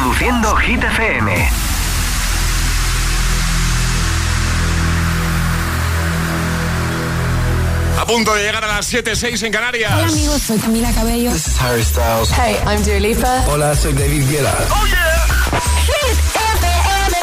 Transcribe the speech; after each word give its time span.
Reproduciendo 0.00 0.56
Hit 0.56 0.82
FM. 0.82 1.50
A 7.98 8.06
punto 8.06 8.34
de 8.34 8.42
llegar 8.44 8.64
a 8.64 8.68
las 8.68 8.90
7.06 8.90 9.44
en 9.44 9.52
Canarias. 9.52 9.92
Hola 9.94 10.06
amigos, 10.06 10.40
soy 10.40 10.58
Camila 10.58 10.90
Cabello. 10.94 11.30
This 11.32 11.48
is 11.48 11.60
Harry 11.60 11.84
Styles. 11.84 12.30
Hey, 12.30 12.56
I'm 12.66 12.82
Dua 12.82 12.98
Lipa. 12.98 13.44
Hola, 13.48 13.76
soy 13.76 13.92
David 13.92 14.26
Guetta. 14.30 14.56
¡Oh, 14.70 14.86
yeah! 14.86 15.60
Hit 15.84 16.18
FM. 16.34 17.16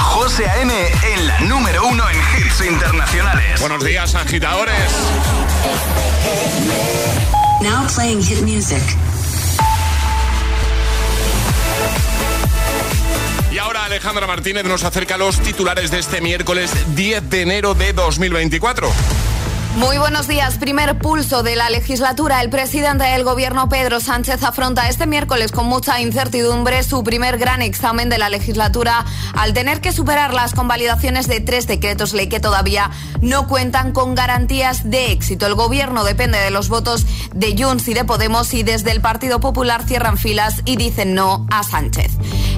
José 0.00 0.48
A.M. 0.48 0.72
en 0.72 1.26
la 1.26 1.40
número 1.40 1.86
uno 1.86 2.04
en 2.08 2.16
hits 2.16 2.62
internacionales. 2.62 3.60
Buenos 3.60 3.84
días, 3.84 4.14
agitadores. 4.14 4.90
Now 7.60 7.86
playing 7.94 8.22
hit 8.22 8.40
music. 8.40 8.82
Alejandra 13.88 14.26
Martínez 14.26 14.64
nos 14.64 14.84
acerca 14.84 15.16
los 15.16 15.40
titulares 15.40 15.90
de 15.90 15.98
este 15.98 16.20
miércoles 16.20 16.70
10 16.94 17.30
de 17.30 17.40
enero 17.40 17.72
de 17.72 17.94
2024. 17.94 18.92
Muy 19.78 19.96
buenos 19.96 20.26
días. 20.26 20.58
Primer 20.58 20.98
pulso 20.98 21.44
de 21.44 21.54
la 21.54 21.70
legislatura. 21.70 22.42
El 22.42 22.50
presidente 22.50 23.04
del 23.04 23.22
gobierno, 23.22 23.68
Pedro 23.68 24.00
Sánchez, 24.00 24.42
afronta 24.42 24.88
este 24.88 25.06
miércoles 25.06 25.52
con 25.52 25.66
mucha 25.66 26.00
incertidumbre 26.00 26.82
su 26.82 27.04
primer 27.04 27.38
gran 27.38 27.62
examen 27.62 28.08
de 28.08 28.18
la 28.18 28.28
legislatura 28.28 29.04
al 29.34 29.54
tener 29.54 29.80
que 29.80 29.92
superar 29.92 30.34
las 30.34 30.52
convalidaciones 30.52 31.28
de 31.28 31.38
tres 31.38 31.68
decretos 31.68 32.12
ley 32.12 32.28
que 32.28 32.40
todavía 32.40 32.90
no 33.20 33.46
cuentan 33.46 33.92
con 33.92 34.16
garantías 34.16 34.90
de 34.90 35.12
éxito. 35.12 35.46
El 35.46 35.54
gobierno 35.54 36.02
depende 36.02 36.38
de 36.38 36.50
los 36.50 36.68
votos 36.68 37.06
de 37.32 37.54
Junts 37.56 37.86
y 37.86 37.94
de 37.94 38.04
Podemos 38.04 38.54
y 38.54 38.64
desde 38.64 38.90
el 38.90 39.00
Partido 39.00 39.38
Popular 39.38 39.84
cierran 39.84 40.18
filas 40.18 40.62
y 40.64 40.74
dicen 40.74 41.14
no 41.14 41.46
a 41.52 41.62
Sánchez. 41.62 42.10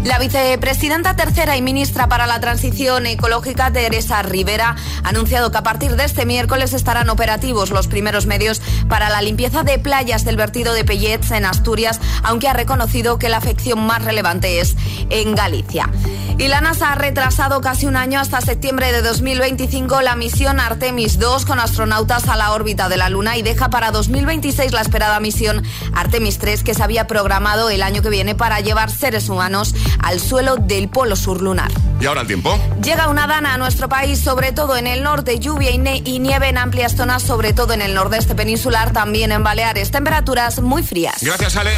La 0.05 0.19
vicepresidenta 0.19 1.15
tercera 1.15 1.59
y 1.59 1.63
ministra 1.63 2.09
para 2.09 2.27
la 2.27 2.41
Transición 2.41 3.05
Ecológica, 3.05 3.71
Teresa 3.71 4.23
Rivera, 4.23 4.77
ha 5.05 5.09
anunciado 5.11 5.51
que 5.51 5.59
a 5.59 5.63
partir 5.63 5.97
de 5.97 6.07
este 6.07 6.25
miércoles 6.25 6.73
estarán 6.73 7.10
operativos 7.11 7.71
los 7.71 7.89
primeros 7.89 8.27
medios 8.27 8.63
para 8.89 9.11
la 9.11 9.21
limpieza 9.23 9.63
de 9.63 9.79
playas 9.79 10.25
del 10.25 10.37
vertido 10.37 10.73
de 10.73 10.85
Pellets 10.85 11.31
en 11.33 11.45
Asturias, 11.45 12.01
aunque 12.23 12.49
ha 12.49 12.53
reconocido 12.53 13.19
que 13.19 13.29
la 13.29 13.37
afección 13.37 13.87
más 13.87 14.05
relevante 14.05 14.61
es 14.61 14.77
en 15.11 15.35
Galicia. 15.35 15.91
Y 16.39 16.49
la 16.49 16.63
NASA 16.63 16.93
ha 16.93 16.95
retrasado 16.95 17.61
casi 17.61 17.85
un 17.85 17.97
año 17.97 18.19
hasta 18.19 18.41
septiembre 18.41 18.93
de 18.93 19.03
2025 19.03 20.01
la 20.01 20.17
misión 20.17 20.59
Artemis 20.59 21.19
2 21.19 21.45
con 21.45 21.61
astronautas 21.61 22.29
a 22.29 22.37
la 22.37 22.53
órbita 22.53 22.89
de 22.89 22.97
la 22.97 23.11
Luna 23.11 23.37
y 23.37 23.43
deja 23.43 23.69
para 23.69 23.91
2026 23.91 24.73
la 24.73 24.81
esperada 24.81 25.21
misión 25.21 25.63
Artemis 25.95 26.39
3 26.39 26.63
que 26.63 26.73
se 26.73 26.83
había 26.83 27.07
programado 27.07 27.69
el 27.69 27.83
año 27.83 28.01
que 28.01 28.09
viene 28.09 28.35
para 28.35 28.61
llevar 28.61 28.91
seres 28.91 29.29
humanos 29.29 29.75
al 30.03 30.19
suelo 30.19 30.57
del 30.57 30.89
polo 30.89 31.15
sur 31.15 31.43
lunar. 31.43 31.71
¿Y 32.01 32.07
ahora 32.07 32.23
el 32.23 32.27
tiempo? 32.27 32.59
Llega 32.83 33.09
una 33.09 33.27
dana 33.27 33.55
a 33.55 33.59
nuestro 33.59 33.91
país, 33.91 34.19
sobre 34.19 34.53
todo 34.53 34.79
en 34.79 34.87
el 34.87 35.03
norte, 35.03 35.39
lluvia 35.39 35.71
y, 35.71 36.03
y 36.07 36.19
nieve 36.21 36.49
en 36.49 36.57
amplias 36.57 36.97
zonas, 37.01 37.23
sobre 37.23 37.55
todo 37.55 37.73
en 37.73 37.81
el 37.81 37.95
nordeste 37.95 38.35
peninsular, 38.35 38.93
también 38.93 39.33
en 39.33 39.43
Baleares, 39.43 39.91
temperaturas 39.91 40.61
muy 40.61 40.83
frías. 40.83 41.23
Gracias, 41.23 41.57
Ale. 41.57 41.71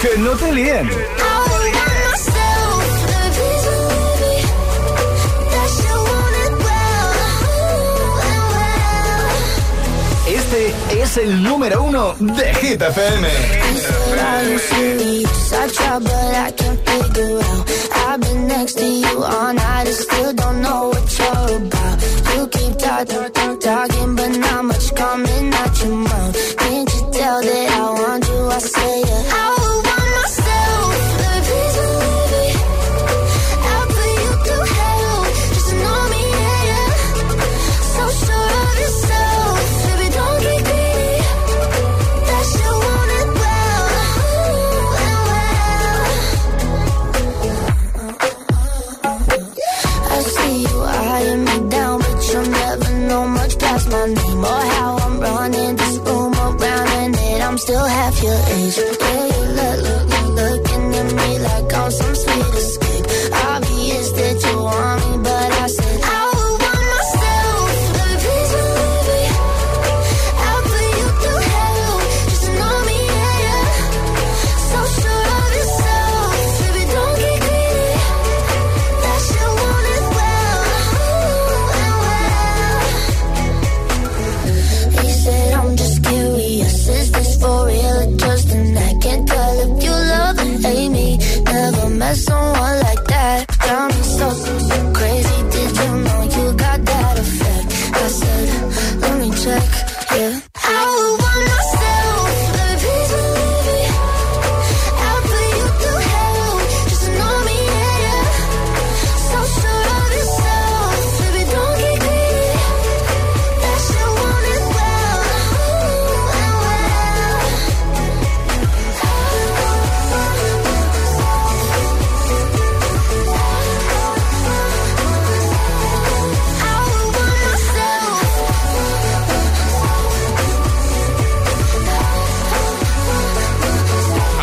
Que 0.00 0.16
no 0.18 0.30
te 0.36 0.52
líen. 0.52 0.88
Coming 25.00 25.54
out 25.54 25.82
your 25.82 25.96
mouth. 25.96 26.56
Can't 26.56 26.92
you 26.94 27.10
tell 27.10 27.40
that 27.42 27.70
I 27.70 27.90
want 27.98 28.28
you? 28.28 28.46
I 28.48 28.58
say 28.58 29.00
yeah. 29.00 29.30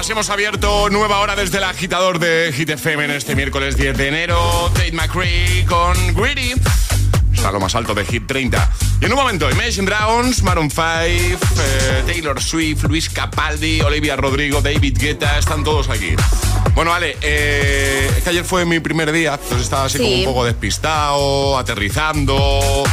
Hemos 0.09 0.29
abierto 0.29 0.89
nueva 0.89 1.19
hora 1.19 1.35
desde 1.35 1.57
el 1.57 1.63
agitador 1.65 2.17
de 2.17 2.51
Hit 2.53 2.69
FM 2.69 3.05
en 3.05 3.11
este 3.11 3.35
miércoles 3.35 3.75
10 3.77 3.97
de 3.97 4.07
enero. 4.07 4.71
Tate 4.73 4.91
McCree 4.93 5.65
con 5.67 5.95
Greedy. 6.15 6.53
Está 7.33 7.51
lo 7.51 7.59
más 7.59 7.75
alto 7.75 7.93
de 7.93 8.03
Hit 8.05 8.25
30. 8.25 8.71
Y 9.01 9.05
en 9.05 9.11
un 9.11 9.17
momento, 9.19 9.49
Imagine 9.51 9.85
Dragons, 9.85 10.41
Maroon 10.43 10.71
5, 10.71 10.81
eh, 10.85 11.37
Taylor 12.07 12.41
Swift, 12.41 12.83
Luis 12.85 13.09
Capaldi, 13.09 13.81
Olivia 13.81 14.15
Rodrigo, 14.15 14.61
David 14.61 14.97
Guetta, 14.97 15.37
están 15.37 15.63
todos 15.63 15.89
aquí. 15.89 16.15
Bueno, 16.73 16.91
vale, 16.91 17.17
eh, 17.21 18.09
es 18.17 18.23
que 18.23 18.29
ayer 18.31 18.43
fue 18.43 18.65
mi 18.65 18.79
primer 18.79 19.11
día, 19.11 19.33
entonces 19.33 19.63
estaba 19.63 19.85
así 19.85 19.97
Sí. 19.99 20.03
como 20.03 20.15
un 20.17 20.25
poco 20.25 20.45
despistado, 20.45 21.57
aterrizando. 21.57 22.83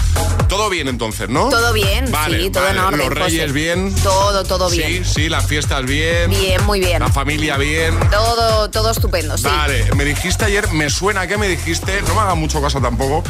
Todo 0.49 0.71
bien 0.71 0.89
entonces, 0.89 1.29
¿no? 1.29 1.49
Todo 1.49 1.73
bien, 1.73 2.11
Vale, 2.11 2.41
sí, 2.45 2.51
todo 2.51 2.65
vale. 2.65 2.79
en 2.79 2.85
orden. 2.85 2.99
Los 3.01 3.09
reyes 3.19 3.41
José. 3.43 3.53
bien. 3.53 3.95
Todo, 4.03 4.45
todo 4.45 4.71
bien. 4.71 5.05
Sí, 5.05 5.13
sí, 5.15 5.29
las 5.29 5.47
fiestas 5.47 5.85
bien. 5.85 6.31
Bien, 6.31 6.63
muy 6.65 6.81
bien. 6.81 7.01
La 7.01 7.09
familia 7.09 7.57
bien. 7.57 7.99
Todo, 8.11 8.71
todo 8.71 8.91
estupendo, 8.91 9.37
sí. 9.37 9.45
Vale, 9.45 9.85
me 9.97 10.05
dijiste 10.05 10.45
ayer, 10.45 10.71
me 10.73 10.91
suena 10.91 11.27
que 11.27 11.37
me 11.39 11.49
dijiste, 11.49 12.03
no 12.03 12.15
me 12.15 12.21
haga 12.21 12.35
mucho 12.35 12.61
caso 12.63 12.81
tampoco, 12.81 13.25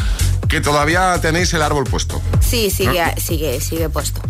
que 0.49 0.61
todavía 0.61 1.19
tenéis 1.21 1.53
el 1.55 1.63
árbol 1.63 1.85
puesto. 1.85 2.21
Sí, 2.41 2.71
sigue, 2.71 3.03
sigue, 3.21 3.61
sigue 3.61 3.89
puesto. 3.89 4.21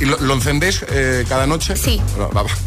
¿Y 0.00 0.04
lo, 0.04 0.18
lo 0.18 0.34
encendéis 0.34 0.84
eh, 0.90 1.24
cada 1.28 1.46
noche? 1.46 1.76
Sí. 1.76 2.00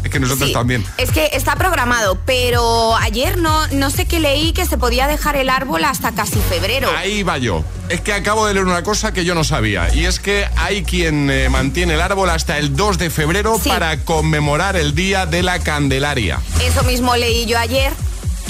Es 0.04 0.10
que 0.10 0.18
nosotros 0.20 0.48
Sí. 0.48 0.52
también. 0.52 0.84
Es 0.96 1.10
que 1.10 1.30
está 1.32 1.54
programado, 1.56 2.18
pero 2.26 2.96
ayer 2.96 3.38
no, 3.38 3.66
no 3.68 3.90
sé 3.90 4.06
qué 4.06 4.18
leí 4.20 4.52
que 4.52 4.64
se 4.66 4.76
podía 4.78 5.06
dejar 5.06 5.36
el 5.36 5.48
árbol 5.50 5.84
hasta 5.84 6.12
casi 6.12 6.38
febrero. 6.40 6.90
Ahí 6.96 7.22
va 7.22 7.38
yo. 7.38 7.64
Es 7.88 8.00
que 8.00 8.12
acabo 8.12 8.46
de 8.46 8.54
leer 8.54 8.66
una 8.66 8.82
cosa 8.82 9.12
que 9.12 9.24
yo 9.24 9.34
no 9.34 9.44
sabía. 9.44 9.92
Y 9.94 10.06
es 10.06 10.18
que 10.20 10.46
hay 10.56 10.82
quien 10.84 11.30
eh, 11.30 11.48
mantiene 11.48 11.94
el 11.94 12.00
árbol 12.00 12.30
hasta 12.30 12.58
el 12.58 12.74
2 12.76 12.98
de 12.98 13.10
febrero 13.10 13.58
Sí. 13.62 13.68
para 13.68 13.96
conmemorar 14.04 14.76
el 14.76 14.94
Día 14.94 15.26
de 15.26 15.42
la 15.42 15.58
Candelaria. 15.60 16.40
Eso 16.64 16.82
mismo 16.84 17.14
leí 17.16 17.46
yo 17.46 17.58
ayer. 17.58 17.92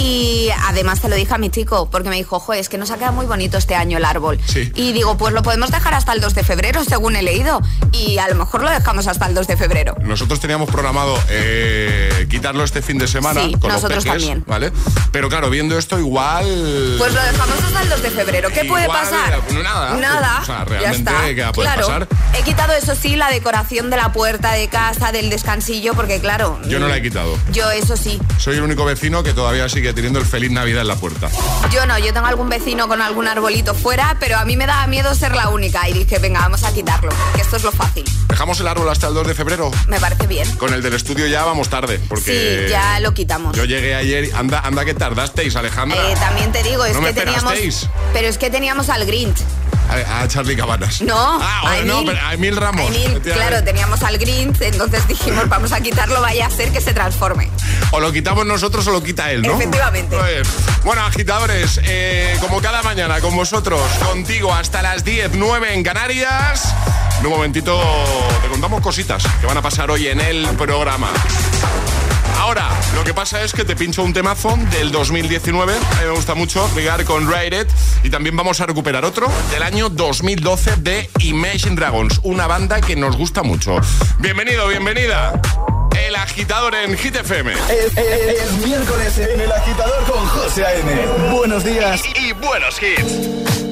Y 0.01 0.49
además 0.67 1.01
te 1.01 1.09
lo 1.11 1.17
dije 1.17 1.35
a 1.35 1.39
mi 1.39 1.51
chico, 1.51 1.91
porque 1.91 2.09
me 2.09 2.17
dijo, 2.17 2.37
ojo, 2.37 2.55
es 2.55 2.71
que 2.71 2.79
nos 2.79 2.91
ha 2.91 2.97
quedado 2.97 3.13
muy 3.13 3.27
bonito 3.27 3.59
este 3.59 3.75
año 3.75 3.99
el 3.99 4.05
árbol. 4.07 4.39
Sí. 4.47 4.73
Y 4.75 4.93
digo, 4.93 5.19
pues 5.19 5.35
lo 5.35 5.43
podemos 5.43 5.71
dejar 5.71 5.93
hasta 5.93 6.15
el 6.15 6.23
2 6.23 6.35
de 6.35 6.43
febrero, 6.43 6.83
según 6.85 7.17
he 7.17 7.23
leído. 7.23 7.61
Y 7.93 8.17
a 8.17 8.27
lo 8.29 8.35
mejor 8.35 8.63
lo 8.63 8.71
dejamos 8.71 9.07
hasta 9.07 9.27
el 9.27 9.35
2 9.35 9.47
de 9.47 9.57
febrero. 9.59 9.95
Nosotros 10.01 10.41
teníamos 10.41 10.71
programado 10.71 11.19
eh, 11.29 12.27
quitarlo 12.31 12.65
este 12.65 12.81
fin 12.81 12.97
de 12.97 13.09
semana 13.09 13.43
Sí, 13.43 13.53
con 13.53 13.71
los 13.71 13.83
nosotros 13.83 14.05
peques, 14.05 14.23
también. 14.23 14.45
¿vale? 14.47 14.73
Pero 15.13 15.29
claro, 15.29 15.51
viendo 15.51 15.77
esto 15.77 15.99
igual... 15.99 16.47
Pues 16.99 17.13
lo 17.13 17.23
dejamos 17.23 17.63
hasta 17.63 17.83
el 17.83 17.89
2 17.91 18.03
de 18.03 18.11
febrero. 18.11 18.49
¿Qué 18.55 18.65
puede 18.65 18.87
pasar? 18.87 19.35
eh, 19.35 19.63
nada. 19.63 19.97
Nada. 19.97 20.39
O 20.41 20.45
sea, 20.47 20.59
ya 20.61 20.65
realmente, 20.65 21.11
está. 21.11 21.27
¿qué 21.27 21.53
puede 21.53 21.69
claro. 21.69 21.87
pasar? 21.87 22.09
He 22.39 22.43
quitado, 22.43 22.73
eso 22.73 22.95
sí, 22.95 23.17
la 23.17 23.29
decoración 23.31 23.91
de 23.91 23.99
la 23.99 24.13
puerta 24.13 24.53
de 24.53 24.69
casa, 24.69 25.13
del 25.13 25.29
descansillo, 25.29 25.93
porque 25.93 26.21
claro. 26.21 26.59
Yo 26.67 26.81
no 26.81 26.89
la 26.89 26.97
he 26.97 27.01
mm, 27.01 27.05
quitado. 27.05 27.39
Yo, 27.53 27.71
eso 27.71 27.99
sí. 27.99 28.19
Soy 28.39 28.57
el 28.57 28.63
único 28.63 28.87
vecino 28.87 29.23
que 29.23 29.35
todavía 29.35 29.69
sigue 29.69 29.90
teniendo 29.95 30.19
el 30.19 30.27
feliz 30.27 30.51
Navidad 30.51 30.83
en 30.83 30.89
la 30.89 30.97
puerta. 30.97 31.29
Yo 31.73 31.87
no, 31.87 31.99
yo 31.99 32.13
tengo 32.13 32.27
algún 32.27 32.49
vecino 32.49 32.89
con 32.89 33.01
algún 33.03 33.27
arbolito 33.29 33.75
fuera, 33.75 34.17
pero 34.21 34.37
a 34.39 34.45
mí 34.45 34.57
me 34.57 34.67
daba 34.67 34.87
miedo 34.87 35.15
ser 35.15 35.35
la 35.35 35.49
única. 35.49 35.89
Y 35.89 35.93
dije, 35.93 36.19
venga, 36.19 36.41
vamos 36.41 36.65
a 36.65 36.73
quitarlo, 36.73 37.11
que 37.35 37.41
esto 37.43 37.57
es 37.57 37.63
lo 37.65 37.73
fácil. 37.73 38.05
¿Dejamos 38.29 38.61
el 38.61 38.69
árbol 38.69 38.89
hasta 38.89 39.09
el 39.09 39.15
2 39.15 39.27
de 39.29 39.35
febrero? 39.35 39.71
Me 39.89 39.99
parece 40.01 40.27
bien. 40.27 40.49
Con 40.57 40.73
el 40.75 40.83
del 40.83 40.95
estudio 40.95 41.27
ya 41.27 41.45
vamos 41.45 41.69
tarde, 41.69 42.01
porque... 42.09 42.65
Sí, 42.67 42.71
ya 42.71 43.01
lo 43.01 43.13
quitamos. 43.15 43.57
Yo 43.57 43.65
llegué 43.65 43.95
ayer, 43.95 44.31
anda, 44.35 44.61
anda 44.61 44.85
que 44.85 44.95
tardasteis, 44.95 45.57
Alejandra. 45.57 45.99
Eh, 46.11 46.15
también 46.19 46.53
te 46.53 46.63
digo, 46.63 46.85
es 46.85 46.95
¿No 46.95 47.01
me 47.01 47.09
que 47.09 47.21
teníamos. 47.21 47.53
esperasteis? 47.53 47.89
Pero 48.13 48.29
es 48.29 48.39
que 48.39 48.51
teníamos 48.51 48.89
al 48.89 49.05
Grinch. 49.07 49.39
A, 49.91 50.21
a 50.23 50.29
Charlie 50.29 50.57
Cabanas. 50.57 51.01
No, 51.03 51.17
Ah, 51.43 51.63
a 51.73 51.77
no, 51.85 51.99
Emil. 52.01 52.07
pero 52.15 52.27
a 52.27 52.35
Emil 52.35 52.57
Ramos. 52.57 52.83
A 52.91 52.95
Emil, 52.95 53.21
claro, 53.23 53.63
teníamos 53.65 54.03
al 54.03 54.19
Grinch, 54.19 54.61
entonces 54.63 55.07
dijimos, 55.09 55.49
vamos 55.49 55.73
a 55.73 55.81
quitarlo, 55.81 56.21
vaya 56.21 56.47
a 56.47 56.51
ser 56.51 56.71
que 56.73 56.81
se 56.81 56.93
transforme. 56.95 57.51
O 57.91 57.99
lo 58.01 58.13
quitamos 58.13 58.47
nosotros 58.47 58.87
o 58.87 58.93
lo 58.93 59.03
quita 59.03 59.31
él, 59.33 59.43
¿no? 59.43 59.55
Efectivamente. 59.55 60.17
Bueno, 60.85 61.03
agitadores, 61.05 61.81
eh, 61.85 62.37
como 62.41 62.61
cada 62.63 62.83
mañana 62.83 63.21
con 63.21 63.35
vosotros, 63.35 63.81
contigo 64.07 64.55
hasta 64.55 64.81
las 64.83 65.05
10, 65.05 65.33
9 65.35 65.75
en 65.75 65.83
Canarias. 65.83 66.73
En 67.19 67.27
un 67.27 67.33
momentito 67.33 67.79
te 68.43 68.49
contamos 68.49 68.81
cositas 68.81 69.23
que 69.41 69.47
van 69.47 69.57
a 69.59 69.63
pasar 69.63 69.91
hoy 69.91 70.07
en 70.09 70.21
el 70.21 70.47
programa. 70.57 71.09
Ahora, 72.41 72.71
lo 72.95 73.05
que 73.05 73.13
pasa 73.13 73.43
es 73.43 73.53
que 73.53 73.65
te 73.65 73.77
pincho 73.77 74.03
un 74.03 74.13
temazo 74.15 74.57
del 74.73 74.91
2019. 74.91 75.75
A 75.77 75.79
mí 75.79 76.07
me 76.07 76.11
gusta 76.11 76.35
mucho 76.35 76.69
ligar 76.75 77.05
con 77.05 77.31
Ride 77.31 77.61
It. 77.63 77.69
Y 78.03 78.09
también 78.11 78.35
vamos 78.35 78.61
a 78.63 78.67
recuperar 78.67 79.05
otro 79.05 79.29
del 79.51 79.63
año 79.63 79.91
2012 79.91 80.77
de 80.77 81.11
Imagine 81.21 81.77
Dragons, 81.77 82.19
una 82.23 82.47
banda 82.47 82.81
que 82.81 82.97
nos 82.97 83.17
gusta 83.17 83.43
mucho. 83.43 83.77
Bienvenido, 84.19 84.67
bienvenida. 84.69 85.41
El 85.99 86.17
agitador 86.17 86.75
en 86.75 86.97
Hit 86.97 87.17
FM. 87.17 87.53
Es, 87.53 87.97
es- 87.97 88.43
es 88.43 88.53
miércoles 88.67 89.19
en 89.19 89.41
el 89.41 89.53
agitador 89.53 90.03
con 90.11 90.27
José 90.29 90.65
A.M. 90.65 91.31
Buenos 91.33 91.63
días. 91.63 92.03
Y, 92.17 92.29
y 92.29 92.33
buenos 92.33 92.77
hits. 92.83 93.70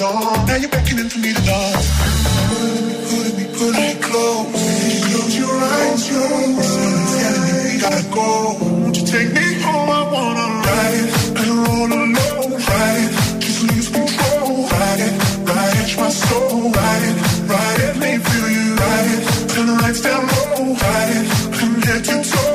Now 0.00 0.54
you're 0.54 0.70
beckoning 0.70 1.08
for 1.08 1.18
me 1.18 1.32
to 1.34 1.42
dance. 1.42 1.90
Close. 4.00 4.46
Close 5.10 5.36
your 5.36 5.50
eyes. 5.50 6.08
Telling 6.08 6.54
me 7.42 7.52
we 7.64 7.80
gotta 7.80 8.04
go. 8.14 8.56
Won't 8.60 8.96
you 8.96 9.04
take 9.04 9.32
me 9.32 9.54
home? 9.60 9.90
I 9.90 10.02
wanna 10.14 10.46
ride 10.66 10.94
it. 11.02 11.10
Alone. 11.48 12.14
Ride 12.14 13.02
it. 13.02 13.40
Just 13.40 13.62
lose 13.64 13.88
control. 13.88 14.68
Ride 14.68 15.00
it. 15.00 15.14
Ride 15.48 15.76
it. 15.82 15.98
My 15.98 16.10
soul. 16.10 16.70
Ride 16.70 17.02
it. 17.02 17.16
Ride 17.50 17.80
it. 17.80 17.96
Let 17.96 17.96
me 17.98 18.18
feel 18.18 18.48
you. 18.50 18.74
Ride 18.76 19.10
it. 19.14 19.48
Turn 19.50 19.66
the 19.66 19.74
lights 19.82 20.00
down 20.00 20.22
low. 20.28 20.74
Ride 20.74 21.10
it. 21.16 21.26
From 21.56 21.82
head 21.82 22.04
to 22.04 22.22
toe. 22.22 22.47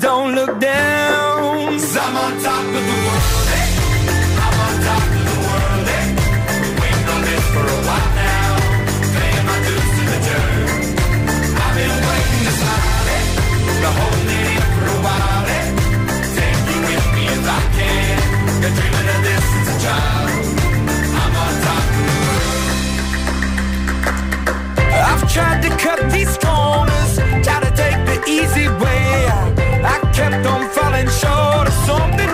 Don't 0.00 0.34
look 0.34 0.58
down. 0.58 1.68
i 1.68 1.80
I'm 2.00 2.16
on 2.16 2.32
top 2.42 2.64
of 2.64 2.72
the 2.72 2.96
world, 3.04 3.48
hey. 3.52 3.68
I'm 4.44 4.56
on 4.66 4.74
top 4.88 5.06
of 5.12 5.22
the 5.28 5.36
world. 5.44 5.86
Eh? 5.96 6.06
Waiting 6.80 7.08
on 7.14 7.20
this 7.28 7.44
for 7.52 7.60
a 7.60 7.78
while 7.86 8.10
now. 8.16 8.50
Paying 9.14 9.46
my 9.50 9.58
dues 9.66 9.90
to 9.96 10.02
the 10.10 10.18
dirt. 10.26 10.96
I've 11.60 11.74
been 11.76 11.96
waiting 12.08 12.42
to 12.48 12.52
smile. 12.60 13.06
Been 13.06 13.84
eh? 13.84 14.00
holding 14.00 14.30
it 14.40 14.46
in 14.56 14.64
for 14.74 14.86
a 14.88 14.98
while. 15.04 15.44
Take 16.36 16.60
you 16.70 16.80
with 16.88 17.06
me 17.16 17.24
if 17.36 17.44
I 17.44 17.60
can. 17.76 18.18
Been 18.62 18.72
dreaming 18.78 19.08
of 19.14 19.20
this 19.26 19.44
since 19.52 19.68
a 19.68 19.76
child. 19.84 20.28
I'm 21.20 21.34
on 21.44 21.52
top 21.66 21.84
of 21.92 22.04
the 22.08 22.16
world. 22.24 22.60
I've 25.10 25.24
tried 25.32 25.60
to 25.66 25.70
cut 25.76 26.00
these 26.10 26.34
easy 28.50 28.68
way. 28.68 29.28
I 29.92 29.98
kept 30.12 30.46
on 30.46 30.68
falling 30.70 31.08
short 31.08 31.66
of 31.68 31.76
something. 31.88 32.30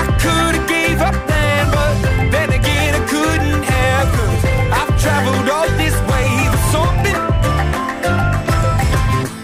I 0.00 0.04
could 0.22 0.54
have 0.56 0.68
gave 0.68 1.00
up 1.00 1.16
then, 1.26 1.70
but 1.70 1.94
then 2.30 2.52
again 2.52 2.94
I 2.94 3.02
couldn't 3.06 3.62
have. 3.62 4.06
Cause 4.16 4.44
I've 4.78 4.92
traveled 5.00 5.48
all 5.48 5.68
this 5.82 5.96
way 6.10 6.28
for 6.52 6.62
something. 6.74 7.18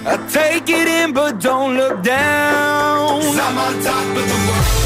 I 0.07 0.17
take 0.31 0.69
it 0.69 0.89
in, 0.89 1.13
but 1.13 1.41
don't 1.41 1.77
look 1.77 2.03
down. 2.03 3.23
i 3.23 3.41
I'm 3.45 3.59
on 3.59 3.75
top 3.83 4.17
of 4.17 4.25
the 4.31 4.39
world, 4.49 4.82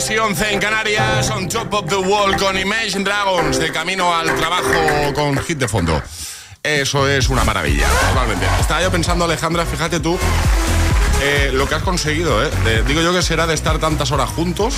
6 0.00 0.10
y 0.12 0.18
11 0.18 0.52
en 0.54 0.60
Canarias, 0.60 1.28
on 1.30 1.46
top 1.46 1.74
of 1.74 1.86
the 1.86 1.96
wall 1.96 2.34
con 2.38 2.56
Imagine 2.56 3.04
Dragons, 3.04 3.58
de 3.58 3.70
camino 3.70 4.14
al 4.14 4.34
trabajo 4.36 5.12
con 5.14 5.36
hit 5.42 5.58
de 5.58 5.68
fondo. 5.68 6.00
Eso 6.62 7.06
es 7.06 7.28
una 7.28 7.44
maravilla, 7.44 7.86
totalmente. 8.08 8.46
Estaba 8.60 8.80
yo 8.82 8.90
pensando, 8.90 9.26
Alejandra, 9.26 9.66
fíjate 9.66 10.00
tú, 10.00 10.18
eh, 11.22 11.50
lo 11.52 11.68
que 11.68 11.74
has 11.74 11.82
conseguido, 11.82 12.42
¿eh? 12.42 12.50
De- 12.64 12.82
digo 12.84 13.02
yo 13.02 13.12
que 13.12 13.20
será 13.20 13.46
de 13.46 13.52
estar 13.54 13.78
tantas 13.78 14.10
horas 14.10 14.30
juntos. 14.30 14.72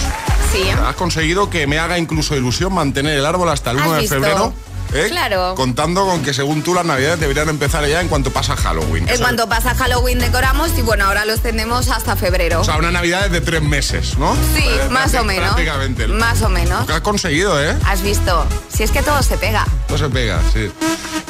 Sí. 0.52 0.68
Has 0.70 0.96
conseguido 0.96 1.48
que 1.50 1.68
me 1.68 1.78
haga 1.78 1.98
incluso 1.98 2.36
ilusión 2.36 2.72
mantener 2.74 3.16
el 3.16 3.24
árbol 3.26 3.48
hasta 3.48 3.70
el 3.70 3.78
¿Has 3.78 3.86
1 3.86 3.94
de 3.98 4.08
febrero. 4.08 4.52
¿Eh? 4.94 5.06
Claro. 5.08 5.54
Contando 5.54 6.04
con 6.06 6.22
que 6.22 6.32
según 6.34 6.62
tú 6.62 6.74
las 6.74 6.84
navidades 6.84 7.20
deberían 7.20 7.48
empezar 7.48 7.86
ya 7.86 8.00
en 8.00 8.08
cuanto 8.08 8.30
pasa 8.32 8.56
Halloween. 8.56 9.08
En 9.08 9.18
cuanto 9.18 9.48
pasa 9.48 9.74
Halloween 9.74 10.18
decoramos 10.18 10.70
y 10.78 10.82
bueno, 10.82 11.04
ahora 11.06 11.24
los 11.24 11.40
tenemos 11.40 11.88
hasta 11.88 12.16
febrero. 12.16 12.60
O 12.60 12.64
sea, 12.64 12.76
una 12.76 12.90
navidad 12.90 13.28
de 13.30 13.40
tres 13.40 13.62
meses, 13.62 14.18
¿no? 14.18 14.34
Sí, 14.54 14.64
Eh, 14.64 14.88
más 14.90 15.14
o 15.14 15.24
menos. 15.24 15.44
Prácticamente. 15.54 16.06
Más 16.08 16.42
o 16.42 16.48
menos. 16.48 16.80
Lo 16.80 16.86
que 16.86 16.92
has 16.94 17.00
conseguido, 17.00 17.62
¿eh? 17.62 17.76
Has 17.86 18.02
visto, 18.02 18.46
si 18.74 18.82
es 18.82 18.90
que 18.90 19.02
todo 19.02 19.22
se 19.22 19.36
pega. 19.38 19.66
No 19.88 19.98
se 19.98 20.08
pega, 20.08 20.40
sí. 20.52 20.70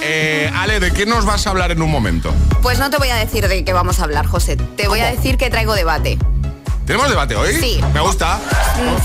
Eh, 0.01 0.51
Ale, 0.57 0.81
¿de 0.81 0.93
qué 0.93 1.07
nos 1.07 1.25
vas 1.25 1.47
a 1.47 1.51
hablar 1.51 1.71
en 1.71 1.81
un 1.83 1.91
momento? 1.91 2.33
Pues 2.63 2.79
no 2.79 2.91
te 2.91 2.97
voy 2.99 3.09
a 3.11 3.17
decir 3.17 3.47
de 3.49 3.65
qué 3.65 3.73
vamos 3.73 4.01
a 4.01 4.05
hablar, 4.05 4.27
José. 4.27 4.57
Te 4.57 4.89
voy 4.89 5.01
a 5.01 5.07
decir 5.07 5.37
que 5.37 5.51
traigo 5.51 5.75
debate. 5.75 6.19
¿Tenemos 6.87 7.09
debate 7.09 7.37
hoy? 7.37 7.55
Sí. 7.61 7.81
Me 7.95 8.01
gusta. 8.01 8.41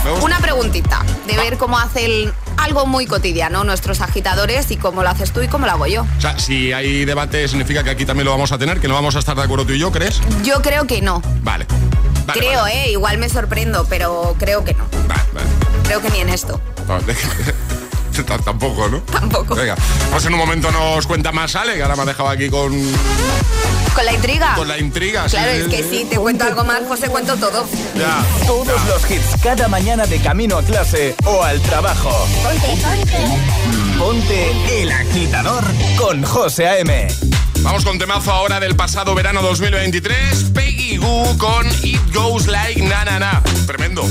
Me 0.03 0.09
gusta. 0.09 0.25
Una 0.25 0.39
preguntita 0.39 1.03
de 1.27 1.35
ver 1.37 1.57
cómo 1.57 1.77
hace 1.77 2.05
el- 2.05 2.33
algo 2.57 2.85
muy 2.85 3.05
cotidiano 3.05 3.63
nuestros 3.63 4.01
agitadores 4.01 4.71
y 4.71 4.77
cómo 4.77 5.03
lo 5.03 5.09
haces 5.09 5.31
tú 5.31 5.41
y 5.41 5.47
cómo 5.47 5.65
lo 5.65 5.71
hago 5.71 5.87
yo. 5.87 6.05
O 6.17 6.21
sea, 6.21 6.37
si 6.39 6.73
hay 6.73 7.05
debate, 7.05 7.47
significa 7.47 7.83
que 7.83 7.89
aquí 7.89 8.05
también 8.05 8.25
lo 8.25 8.31
vamos 8.31 8.51
a 8.51 8.57
tener, 8.57 8.79
que 8.79 8.87
no 8.87 8.93
vamos 8.93 9.15
a 9.15 9.19
estar 9.19 9.35
de 9.35 9.43
acuerdo 9.43 9.65
tú 9.65 9.73
y 9.73 9.79
yo, 9.79 9.91
¿crees? 9.91 10.21
Yo 10.43 10.61
creo 10.61 10.85
que 10.85 11.01
no. 11.01 11.21
Vale. 11.41 11.65
Vale, 12.25 12.39
creo, 12.39 12.61
vale. 12.61 12.85
¿eh? 12.85 12.91
Igual 12.91 13.17
me 13.19 13.29
sorprendo, 13.29 13.85
pero 13.89 14.35
creo 14.37 14.65
que 14.65 14.73
no. 14.73 14.85
Vale, 15.07 15.23
vale. 15.33 15.47
Creo 15.83 16.01
que 16.01 16.09
ni 16.09 16.19
en 16.19 16.29
esto. 16.29 16.59
Tampoco, 18.45 18.87
¿no? 18.89 18.99
Tampoco. 19.01 19.55
Venga, 19.55 19.75
pues 20.11 20.25
en 20.25 20.33
un 20.33 20.39
momento 20.39 20.71
nos 20.71 21.05
cuenta 21.07 21.31
más 21.31 21.55
Ale, 21.55 21.75
que 21.75 21.81
ahora 21.83 21.95
me 21.95 22.01
ha 22.03 22.05
dejado 22.05 22.29
aquí 22.29 22.49
con, 22.49 22.71
¿Con 23.93 24.05
la 24.05 24.13
intriga? 24.13 24.53
con 24.55 24.67
la 24.67 24.77
intriga. 24.77 25.25
Claro, 25.25 25.51
sí, 25.51 25.57
es 25.57 25.67
que 25.67 25.83
sí. 25.83 25.99
si 25.99 26.05
te 26.05 26.17
cuento 26.17 26.45
algo 26.45 26.63
más, 26.63 26.81
José, 26.87 27.09
cuento 27.09 27.35
todo. 27.37 27.65
Ya. 27.95 28.23
Todos 28.45 28.85
los 28.85 29.09
hits 29.09 29.41
cada 29.41 29.67
mañana 29.67 30.05
de 30.05 30.19
camino 30.19 30.57
a 30.57 30.63
clase 30.63 31.15
o 31.25 31.43
al 31.43 31.59
trabajo. 31.61 32.27
Ponte 33.97 34.81
el 34.81 34.91
agitador 34.91 35.63
con 35.97 36.23
José 36.23 36.67
A.M. 36.67 37.07
Vamos 37.61 37.83
con 37.83 37.97
temazo 37.97 38.31
ahora 38.31 38.59
del 38.59 38.75
pasado 38.75 39.15
verano 39.15 39.41
2023. 39.41 40.51
Peggy 40.53 40.97
Goo 40.97 41.37
con 41.37 41.65
It 41.83 41.99
Goes 42.13 42.47
Like 42.47 42.81
Na 42.83 43.03
Na 43.03 43.19
Na. 43.19 43.43
Tremendo. 43.65 44.03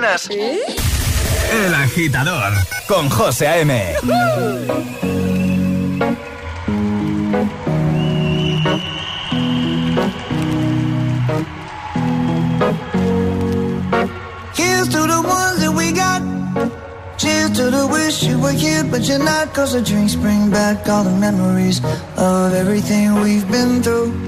El 0.00 1.74
Agitador 1.74 2.52
con 2.86 3.08
José 3.10 3.48
A.M. 3.48 3.96
Here's 14.54 14.88
to 14.88 14.98
the 14.98 15.20
ones 15.20 15.60
that 15.62 15.74
we 15.76 15.90
got. 15.90 16.22
Cheers 17.18 17.50
to 17.56 17.70
the 17.70 17.88
wish 17.90 18.22
you 18.22 18.38
were 18.38 18.52
here, 18.52 18.84
but 18.84 19.02
you're 19.08 19.18
not. 19.18 19.52
Cause 19.52 19.72
the 19.72 19.82
drinks 19.82 20.14
bring 20.14 20.48
back 20.48 20.88
all 20.88 21.02
the 21.02 21.10
memories 21.10 21.80
of 22.16 22.54
everything 22.54 23.20
we've 23.20 23.50
been 23.50 23.82
through. 23.82 24.27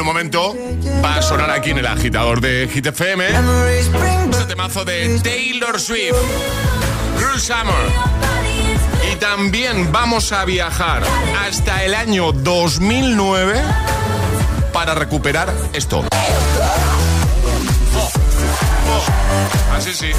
En 0.00 0.06
un 0.08 0.14
momento 0.14 0.56
va 1.04 1.16
a 1.16 1.22
sonar 1.22 1.50
aquí 1.50 1.70
en 1.70 1.78
el 1.78 1.86
agitador 1.86 2.40
de 2.40 2.68
Hit 2.72 2.86
FM 2.86 3.26
este 4.30 4.46
temazo 4.46 4.82
de 4.84 5.20
Taylor 5.22 5.78
Swift, 5.78 6.16
Cruel 7.18 7.38
Summer. 7.38 7.74
Y 9.12 9.16
también 9.16 9.92
vamos 9.92 10.32
a 10.32 10.46
viajar 10.46 11.02
hasta 11.46 11.84
el 11.84 11.94
año 11.94 12.32
2009 12.32 13.60
para 14.72 14.94
recuperar 14.94 15.52
esto. 15.74 15.98
Oh, 17.98 18.10
oh, 18.88 19.74
Así 19.76 19.92
sí. 19.92 20.12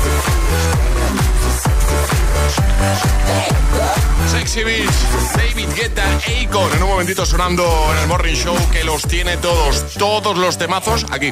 Beach, 4.42 4.90
David 5.36 5.70
Guetta, 5.76 6.04
Akon. 6.18 6.74
En 6.74 6.82
un 6.82 6.90
momentito 6.90 7.26
sonando 7.28 7.64
en 7.92 7.98
el 8.00 8.08
Morning 8.08 8.34
Show 8.34 8.58
que 8.72 8.84
los 8.84 9.04
tiene 9.04 9.38
todos, 9.38 9.94
todos 9.94 10.36
los 10.36 10.58
temazos 10.58 11.06
aquí. 11.12 11.32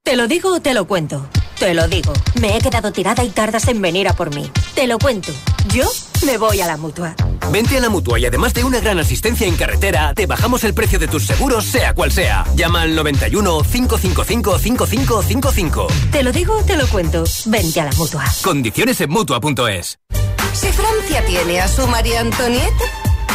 Te 0.05 0.15
lo 0.17 0.29
digo 0.29 0.55
o 0.55 0.61
te 0.61 0.75
lo 0.75 0.87
cuento. 0.87 1.29
Te 1.59 1.75
lo 1.75 1.89
digo. 1.89 2.13
Me 2.41 2.57
he 2.57 2.61
quedado 2.61 2.93
tirada 2.93 3.25
y 3.25 3.31
tardas 3.31 3.67
en 3.69 3.81
venir 3.81 4.07
a 4.09 4.15
por 4.15 4.33
mí. 4.35 4.49
Te 4.75 4.87
lo 4.87 4.99
cuento. 4.99 5.33
Yo 5.73 5.85
me 6.25 6.39
voy 6.39 6.61
a 6.61 6.67
la 6.67 6.77
mutua. 6.77 7.15
Vente 7.51 7.77
a 7.77 7.81
la 7.81 7.89
mutua 7.89 8.19
y 8.19 8.27
además 8.27 8.55
de 8.55 8.65
una 8.65 8.81
gran 8.81 8.99
asistencia 8.99 9.47
en 9.47 9.57
carretera, 9.57 10.15
te 10.15 10.27
bajamos 10.27 10.65
el 10.65 10.75
precio 10.75 10.99
de 10.99 11.09
tus 11.09 11.25
seguros, 11.27 11.65
sea 11.65 11.95
cual 11.95 12.13
sea. 12.13 12.45
Llama 12.55 12.83
al 12.83 12.95
91 12.95 13.63
555 13.63 14.59
5555. 14.59 15.87
Te 16.11 16.23
lo 16.23 16.33
digo 16.33 16.57
o 16.57 16.63
te 16.65 16.77
lo 16.77 16.87
cuento. 16.89 17.25
Vente 17.47 17.81
a 17.81 17.85
la 17.85 17.93
mutua. 17.93 18.25
Condiciones 18.43 19.01
en 19.01 19.11
mutua.es. 19.11 19.99
Si 20.53 20.69
Francia 20.69 21.25
tiene 21.27 21.61
a 21.61 21.69
su 21.69 21.87
María 21.87 22.21
Antonieta, 22.21 22.85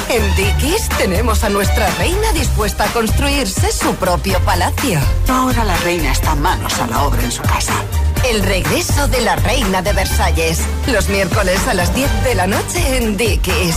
en 0.10 0.36
Dickies 0.36 0.90
tenemos 0.98 1.44
a 1.44 1.50
nuestra 1.50 1.90
reina 1.98 2.32
dispuesta 2.34 2.86
a 2.86 2.88
construirse 2.88 3.72
su 3.72 3.96
propio 3.96 4.40
palacio. 4.42 5.00
Ahora 5.28 5.64
la 5.64 5.76
reina 5.78 6.12
está 6.12 6.36
manos 6.36 6.80
a 6.80 6.88
la 6.88 7.04
obra 7.04 7.22
en 7.24 7.32
su 7.32 7.42
casa. 7.42 7.74
El 8.30 8.44
regreso 8.44 9.08
de 9.08 9.22
la 9.22 9.36
reina 9.36 9.82
de 9.82 9.94
Versalles. 9.94 10.60
Los 10.92 11.10
miércoles 11.10 11.60
a 11.68 11.74
las 11.74 11.94
10 11.94 12.24
de 12.24 12.36
la 12.36 12.48
noche 12.48 12.98
en 12.98 13.18
Dickies. 13.18 13.76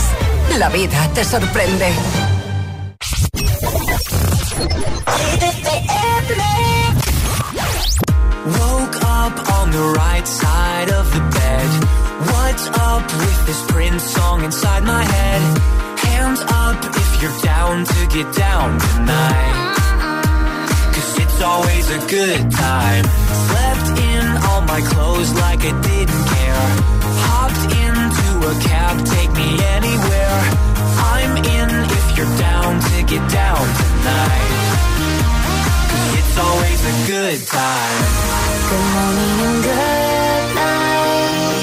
La 0.58 0.68
vida 0.68 1.08
te 1.14 1.24
sorprende. 1.24 1.92
Woke 8.46 8.96
up 8.96 9.50
on 9.60 9.70
the 9.70 9.92
right 9.98 10.26
side 10.26 10.90
of 10.92 11.12
the 11.12 11.20
bed. 11.20 11.70
What's 12.32 12.68
up 12.68 13.04
with 13.18 13.46
this 13.46 13.62
Prince 13.68 14.04
song 14.04 14.44
inside 14.44 14.84
my 14.84 15.04
head? 15.04 15.79
Hands 16.06 16.40
up 16.40 16.78
if 17.02 17.22
you're 17.22 17.38
down 17.42 17.84
to 17.84 18.00
get 18.08 18.28
down 18.34 18.78
tonight. 18.78 19.56
Cause 20.94 21.18
it's 21.18 21.40
always 21.42 21.86
a 21.90 22.00
good 22.08 22.50
time. 22.50 23.04
Slept 23.48 23.98
in 24.12 24.24
all 24.48 24.62
my 24.62 24.80
clothes 24.92 25.32
like 25.34 25.60
I 25.60 25.72
didn't 25.90 26.24
care. 26.36 26.68
Hopped 27.26 27.64
into 27.84 28.28
a 28.50 28.54
cab, 28.68 28.94
take 29.06 29.32
me 29.32 29.48
anywhere. 29.76 30.38
I'm 31.14 31.36
in 31.36 31.70
if 31.98 32.06
you're 32.16 32.34
down 32.38 32.80
to 32.80 32.96
get 33.12 33.24
down 33.30 33.64
tonight. 33.80 34.50
Cause 35.90 36.06
it's 36.18 36.36
always 36.38 36.80
a 36.92 36.94
good 37.12 37.38
time. 37.46 38.00
Good 38.70 38.86
morning 38.94 39.36
and 39.46 39.58
good 39.68 40.46
night. 40.60 41.60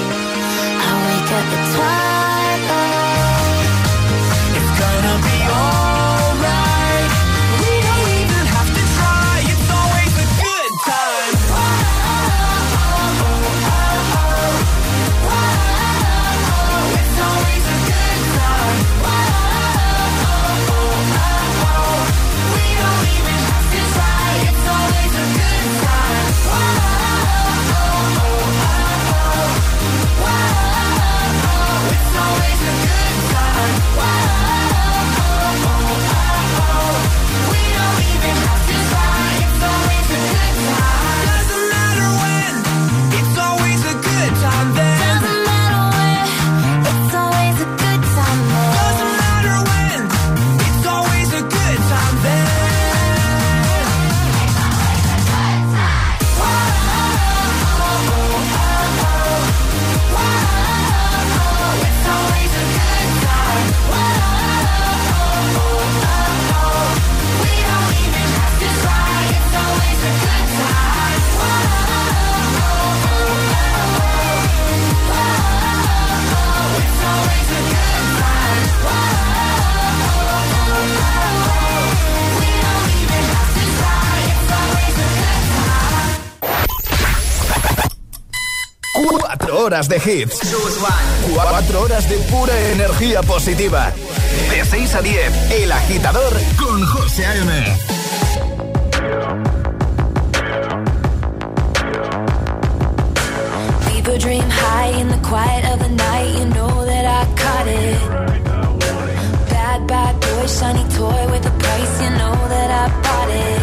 I 0.85 0.91
wake 1.05 1.31
up 1.37 1.47
at 1.57 1.75
twilight. 1.75 2.16
Horas 89.51 89.87
de 89.87 89.97
hits. 89.97 90.39
Cuatro 91.33 91.81
horas 91.81 92.09
de 92.09 92.17
pura 92.17 92.53
energía 92.71 93.21
positiva. 93.23 93.91
De 94.49 94.65
6 94.65 94.95
a 94.95 95.01
10, 95.01 95.51
El 95.51 95.71
Agitador 95.71 96.33
con 96.57 96.85
José 96.85 97.25
A.M. 97.25 97.77
Dream 104.19 104.49
high 104.49 104.99
in 104.99 105.09
the 105.09 105.17
quiet 105.17 105.63
of 105.71 105.79
the 105.79 105.89
night. 105.89 106.39
You 106.39 106.45
know 106.45 106.85
that 106.85 107.05
I 107.05 107.21
caught 107.35 107.67
it. 107.67 107.99
Bad, 109.47 109.87
bad 109.87 110.19
boy, 110.19 110.47
shiny 110.47 110.85
toy 110.97 111.31
with 111.31 111.45
a 111.45 111.51
price. 111.51 112.01
You 112.01 112.09
know 112.09 112.35
that 112.49 112.69
I 112.81 112.85
bought 113.05 113.29
it. 113.29 113.61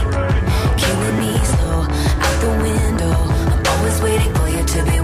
Killing 0.78 1.18
me 1.18 1.32
slow 1.52 1.80
out 2.24 2.36
the 2.40 2.50
window. 2.62 3.16
I'm 3.50 3.66
always 3.66 4.00
waiting 4.00 4.32
for 4.34 4.48
you 4.48 4.62
to 4.62 4.84
be 4.90 5.03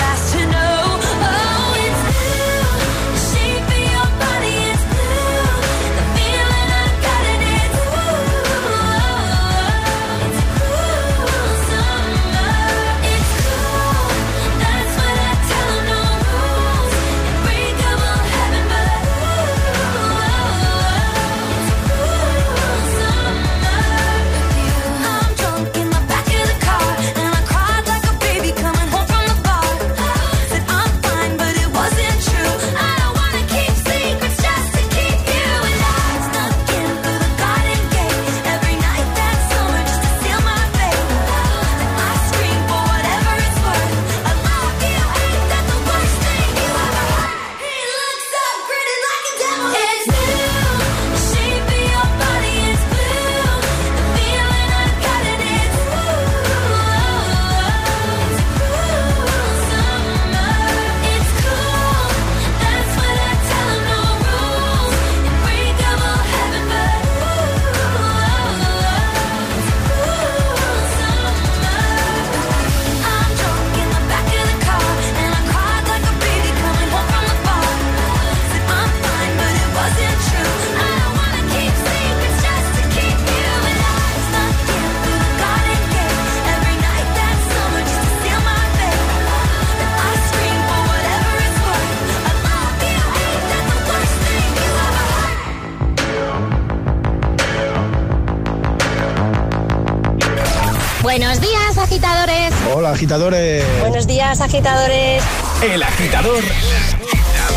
agitadores. 103.01 103.63
Buenos 103.79 104.05
días, 104.05 104.41
agitadores. 104.41 105.23
El 105.63 105.81
agitador 105.81 106.43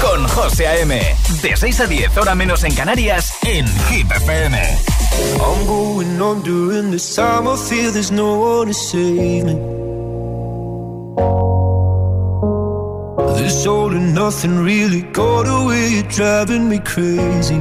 con 0.00 0.26
José 0.26 0.66
A.M. 0.66 0.98
De 1.42 1.54
6 1.54 1.80
a 1.80 1.86
10, 1.86 2.16
hora 2.16 2.34
menos 2.34 2.64
en 2.64 2.74
Canarias, 2.74 3.34
en 3.42 3.66
Hit 3.88 4.10
FM. 4.10 4.58
I'm 4.58 5.66
going 5.66 6.18
on 6.18 6.42
during 6.42 6.90
this 6.90 7.14
time. 7.14 7.46
I 7.46 7.58
feel 7.58 7.92
there's 7.92 8.10
no 8.10 8.38
one 8.38 8.68
to 8.68 8.72
save 8.72 9.44
me. 9.44 9.54
This 13.36 13.66
all 13.66 13.92
and 13.92 14.14
nothing 14.14 14.64
really 14.64 15.02
got 15.12 15.46
away. 15.46 15.90
You're 15.90 16.08
driving 16.08 16.70
me 16.70 16.78
crazy. 16.78 17.60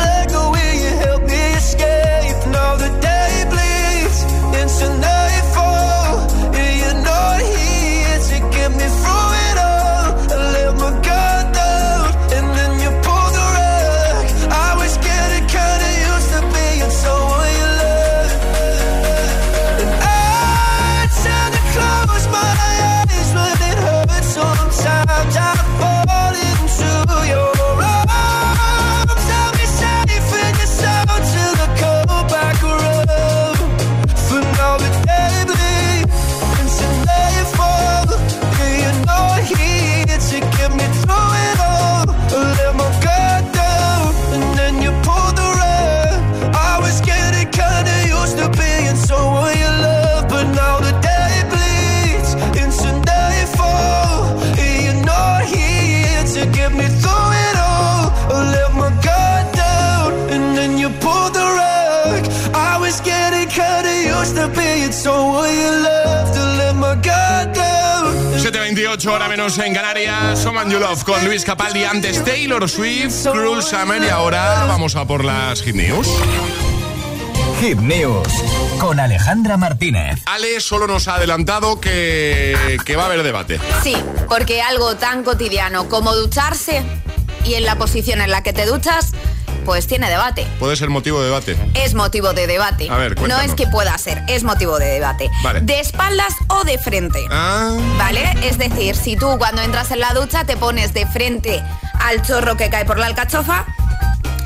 728 69.01 69.13
hora 69.13 69.27
menos 69.29 69.57
en 69.57 69.73
Canarias. 69.73 70.39
Soman 70.39 70.69
You 70.69 70.79
Love 70.79 71.03
con 71.03 71.25
Luis 71.25 71.43
Capaldi. 71.43 71.85
Antes 71.85 72.23
Taylor 72.23 72.69
Swift, 72.69 73.27
Cruel 73.31 73.63
Summer. 73.63 74.03
Y 74.03 74.09
ahora 74.09 74.65
vamos 74.67 74.95
a 74.95 75.05
por 75.05 75.25
las 75.25 75.63
Hit 75.63 75.75
News. 75.75 76.07
Hit 77.59 77.79
News 77.79 78.27
con 78.79 78.99
Alejandra 78.99 79.57
Martínez. 79.57 80.19
Ale 80.25 80.59
solo 80.59 80.85
nos 80.85 81.07
ha 81.07 81.15
adelantado 81.15 81.81
que, 81.81 82.77
que 82.85 82.95
va 82.95 83.03
a 83.03 83.05
haber 83.07 83.23
debate. 83.23 83.59
Sí, 83.81 83.95
porque 84.29 84.61
algo 84.61 84.95
tan 84.95 85.23
cotidiano 85.23 85.89
como 85.89 86.15
ducharse 86.15 86.83
y 87.43 87.55
en 87.55 87.65
la 87.65 87.77
posición 87.77 88.21
en 88.21 88.29
la 88.29 88.43
que 88.43 88.53
te 88.53 88.67
duchas, 88.67 89.13
pues 89.61 89.87
tiene 89.87 90.09
debate. 90.09 90.47
Puede 90.59 90.75
ser 90.75 90.89
motivo 90.89 91.19
de 91.19 91.25
debate. 91.25 91.57
Es 91.73 91.93
motivo 91.93 92.33
de 92.33 92.47
debate. 92.47 92.89
A 92.89 92.97
ver, 92.97 93.19
no 93.21 93.39
es 93.39 93.53
que 93.53 93.67
pueda 93.67 93.97
ser, 93.97 94.23
es 94.27 94.43
motivo 94.43 94.79
de 94.79 94.85
debate. 94.85 95.29
Vale. 95.43 95.61
De 95.61 95.79
espaldas 95.79 96.33
o 96.47 96.63
de 96.63 96.77
frente. 96.77 97.19
Ah, 97.29 97.75
¿Vale? 97.97 98.33
Es 98.43 98.57
decir, 98.57 98.95
si 98.95 99.15
tú 99.15 99.37
cuando 99.37 99.61
entras 99.61 99.91
en 99.91 99.99
la 99.99 100.13
ducha 100.13 100.45
te 100.45 100.57
pones 100.57 100.93
de 100.93 101.05
frente 101.07 101.63
al 101.99 102.21
chorro 102.21 102.57
que 102.57 102.69
cae 102.69 102.85
por 102.85 102.97
la 102.97 103.07
alcachofa 103.07 103.65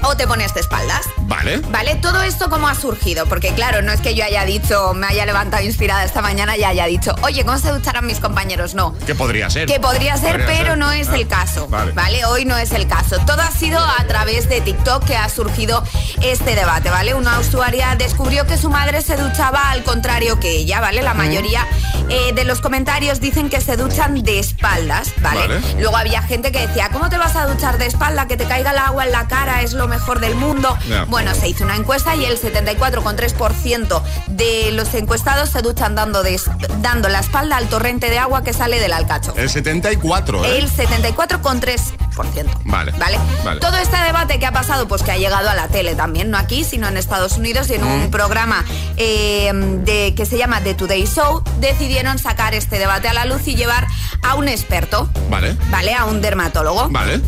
o 0.07 0.15
te 0.17 0.27
pones 0.27 0.53
de 0.53 0.61
espaldas. 0.61 1.01
vale. 1.21 1.57
¿Vale? 1.69 1.95
Todo 1.95 2.21
esto 2.23 2.49
cómo 2.49 2.67
ha 2.67 2.75
surgido, 2.75 3.25
porque 3.25 3.53
claro, 3.53 3.81
no 3.81 3.91
es 3.91 4.01
que 4.01 4.15
yo 4.15 4.23
haya 4.25 4.45
dicho, 4.45 4.93
me 4.93 5.07
haya 5.07 5.25
levantado 5.25 5.63
inspirada 5.63 6.03
esta 6.03 6.21
mañana 6.21 6.57
y 6.57 6.63
haya 6.63 6.85
dicho, 6.85 7.15
oye, 7.23 7.43
¿cómo 7.45 7.57
se 7.57 7.69
ducharán 7.71 8.05
mis 8.05 8.19
compañeros? 8.19 8.73
No. 8.75 8.93
Que 9.05 9.15
podría 9.15 9.49
ser. 9.49 9.67
Que 9.67 9.79
podría 9.79 10.17
ser, 10.17 10.31
Podría 10.37 10.47
pero 10.47 10.69
ser. 10.71 10.77
no 10.77 10.91
es 10.91 11.09
Ah, 11.09 11.15
el 11.15 11.27
caso. 11.27 11.67
Vale. 11.69 12.25
Hoy 12.25 12.45
no 12.45 12.57
es 12.57 12.71
el 12.71 12.87
caso. 12.87 13.17
Todo 13.25 13.41
ha 13.41 13.51
sido 13.51 13.79
a 13.79 14.03
través 14.07 14.49
de 14.49 14.61
TikTok 14.61 15.03
que 15.05 15.15
ha 15.17 15.29
surgido 15.29 15.83
este 16.21 16.55
debate, 16.55 16.89
¿vale? 16.89 17.13
Una 17.13 17.39
usuaria 17.39 17.95
descubrió 17.97 18.45
que 18.47 18.57
su 18.57 18.69
madre 18.69 19.01
se 19.01 19.17
duchaba 19.17 19.71
al 19.71 19.83
contrario 19.83 20.39
que 20.39 20.51
ella, 20.51 20.79
¿vale? 20.81 21.01
La 21.01 21.13
mayoría 21.13 21.65
eh, 22.09 22.33
de 22.33 22.43
los 22.43 22.61
comentarios 22.61 23.19
dicen 23.19 23.49
que 23.49 23.61
se 23.61 23.77
duchan 23.77 24.23
de 24.23 24.39
espaldas, 24.39 25.09
¿vale? 25.21 25.39
Vale. 25.47 25.61
Luego 25.79 25.97
había 25.97 26.21
gente 26.21 26.51
que 26.51 26.67
decía, 26.67 26.89
¿cómo 26.91 27.09
te 27.09 27.17
vas 27.17 27.35
a 27.35 27.45
duchar 27.47 27.77
de 27.77 27.85
espalda? 27.87 28.27
Que 28.27 28.37
te 28.37 28.45
caiga 28.45 28.71
el 28.71 28.77
agua 28.77 29.05
en 29.05 29.11
la 29.11 29.27
cara 29.27 29.61
es 29.61 29.73
lo 29.73 29.87
mejor 29.87 29.94
del 30.19 30.35
mundo. 30.35 30.77
Bueno, 31.07 31.33
se 31.33 31.47
hizo 31.49 31.63
una 31.63 31.75
encuesta 31.75 32.15
y 32.15 32.25
el 32.25 32.39
74,3% 32.39 34.01
de 34.27 34.71
los 34.73 34.93
encuestados 34.93 35.49
se 35.49 35.61
duchan 35.61 35.95
dando, 35.95 36.21
de- 36.21 36.39
dando 36.81 37.09
la 37.09 37.19
espalda 37.19 37.57
al 37.57 37.67
torrente 37.69 38.09
de 38.09 38.19
agua 38.19 38.43
que 38.43 38.53
sale 38.53 38.79
del 38.79 38.93
alcacho. 38.93 39.33
El 39.37 39.49
74, 39.49 40.45
¿eh? 40.45 40.57
El 40.59 40.69
74,3%. 40.69 42.49
Vale. 42.65 42.91
¿Vale? 42.97 43.19
Vale. 43.43 43.59
Todo 43.59 43.77
este 43.77 43.97
debate 43.97 44.39
que 44.39 44.45
ha 44.45 44.51
pasado, 44.51 44.87
pues 44.87 45.01
que 45.03 45.11
ha 45.11 45.17
llegado 45.17 45.49
a 45.49 45.55
la 45.55 45.67
tele 45.67 45.95
también, 45.95 46.29
no 46.31 46.37
aquí, 46.37 46.63
sino 46.63 46.87
en 46.87 46.97
Estados 46.97 47.37
Unidos, 47.37 47.69
y 47.69 47.73
en 47.75 47.83
un 47.83 48.09
programa 48.11 48.63
eh, 48.97 49.51
de, 49.83 50.13
que 50.15 50.25
se 50.25 50.37
llama 50.37 50.61
The 50.61 50.73
Today 50.75 51.05
Show, 51.07 51.43
decidieron 51.59 52.19
sacar 52.19 52.53
este 52.53 52.79
debate 52.79 53.07
a 53.07 53.13
la 53.13 53.25
luz 53.25 53.47
y 53.47 53.55
llevar 53.55 53.87
a 54.21 54.35
un 54.35 54.47
experto, 54.47 55.09
Vale. 55.29 55.57
¿vale? 55.69 55.93
A 55.93 56.05
un 56.05 56.21
dermatólogo 56.21 56.89
Vale. 56.89 57.21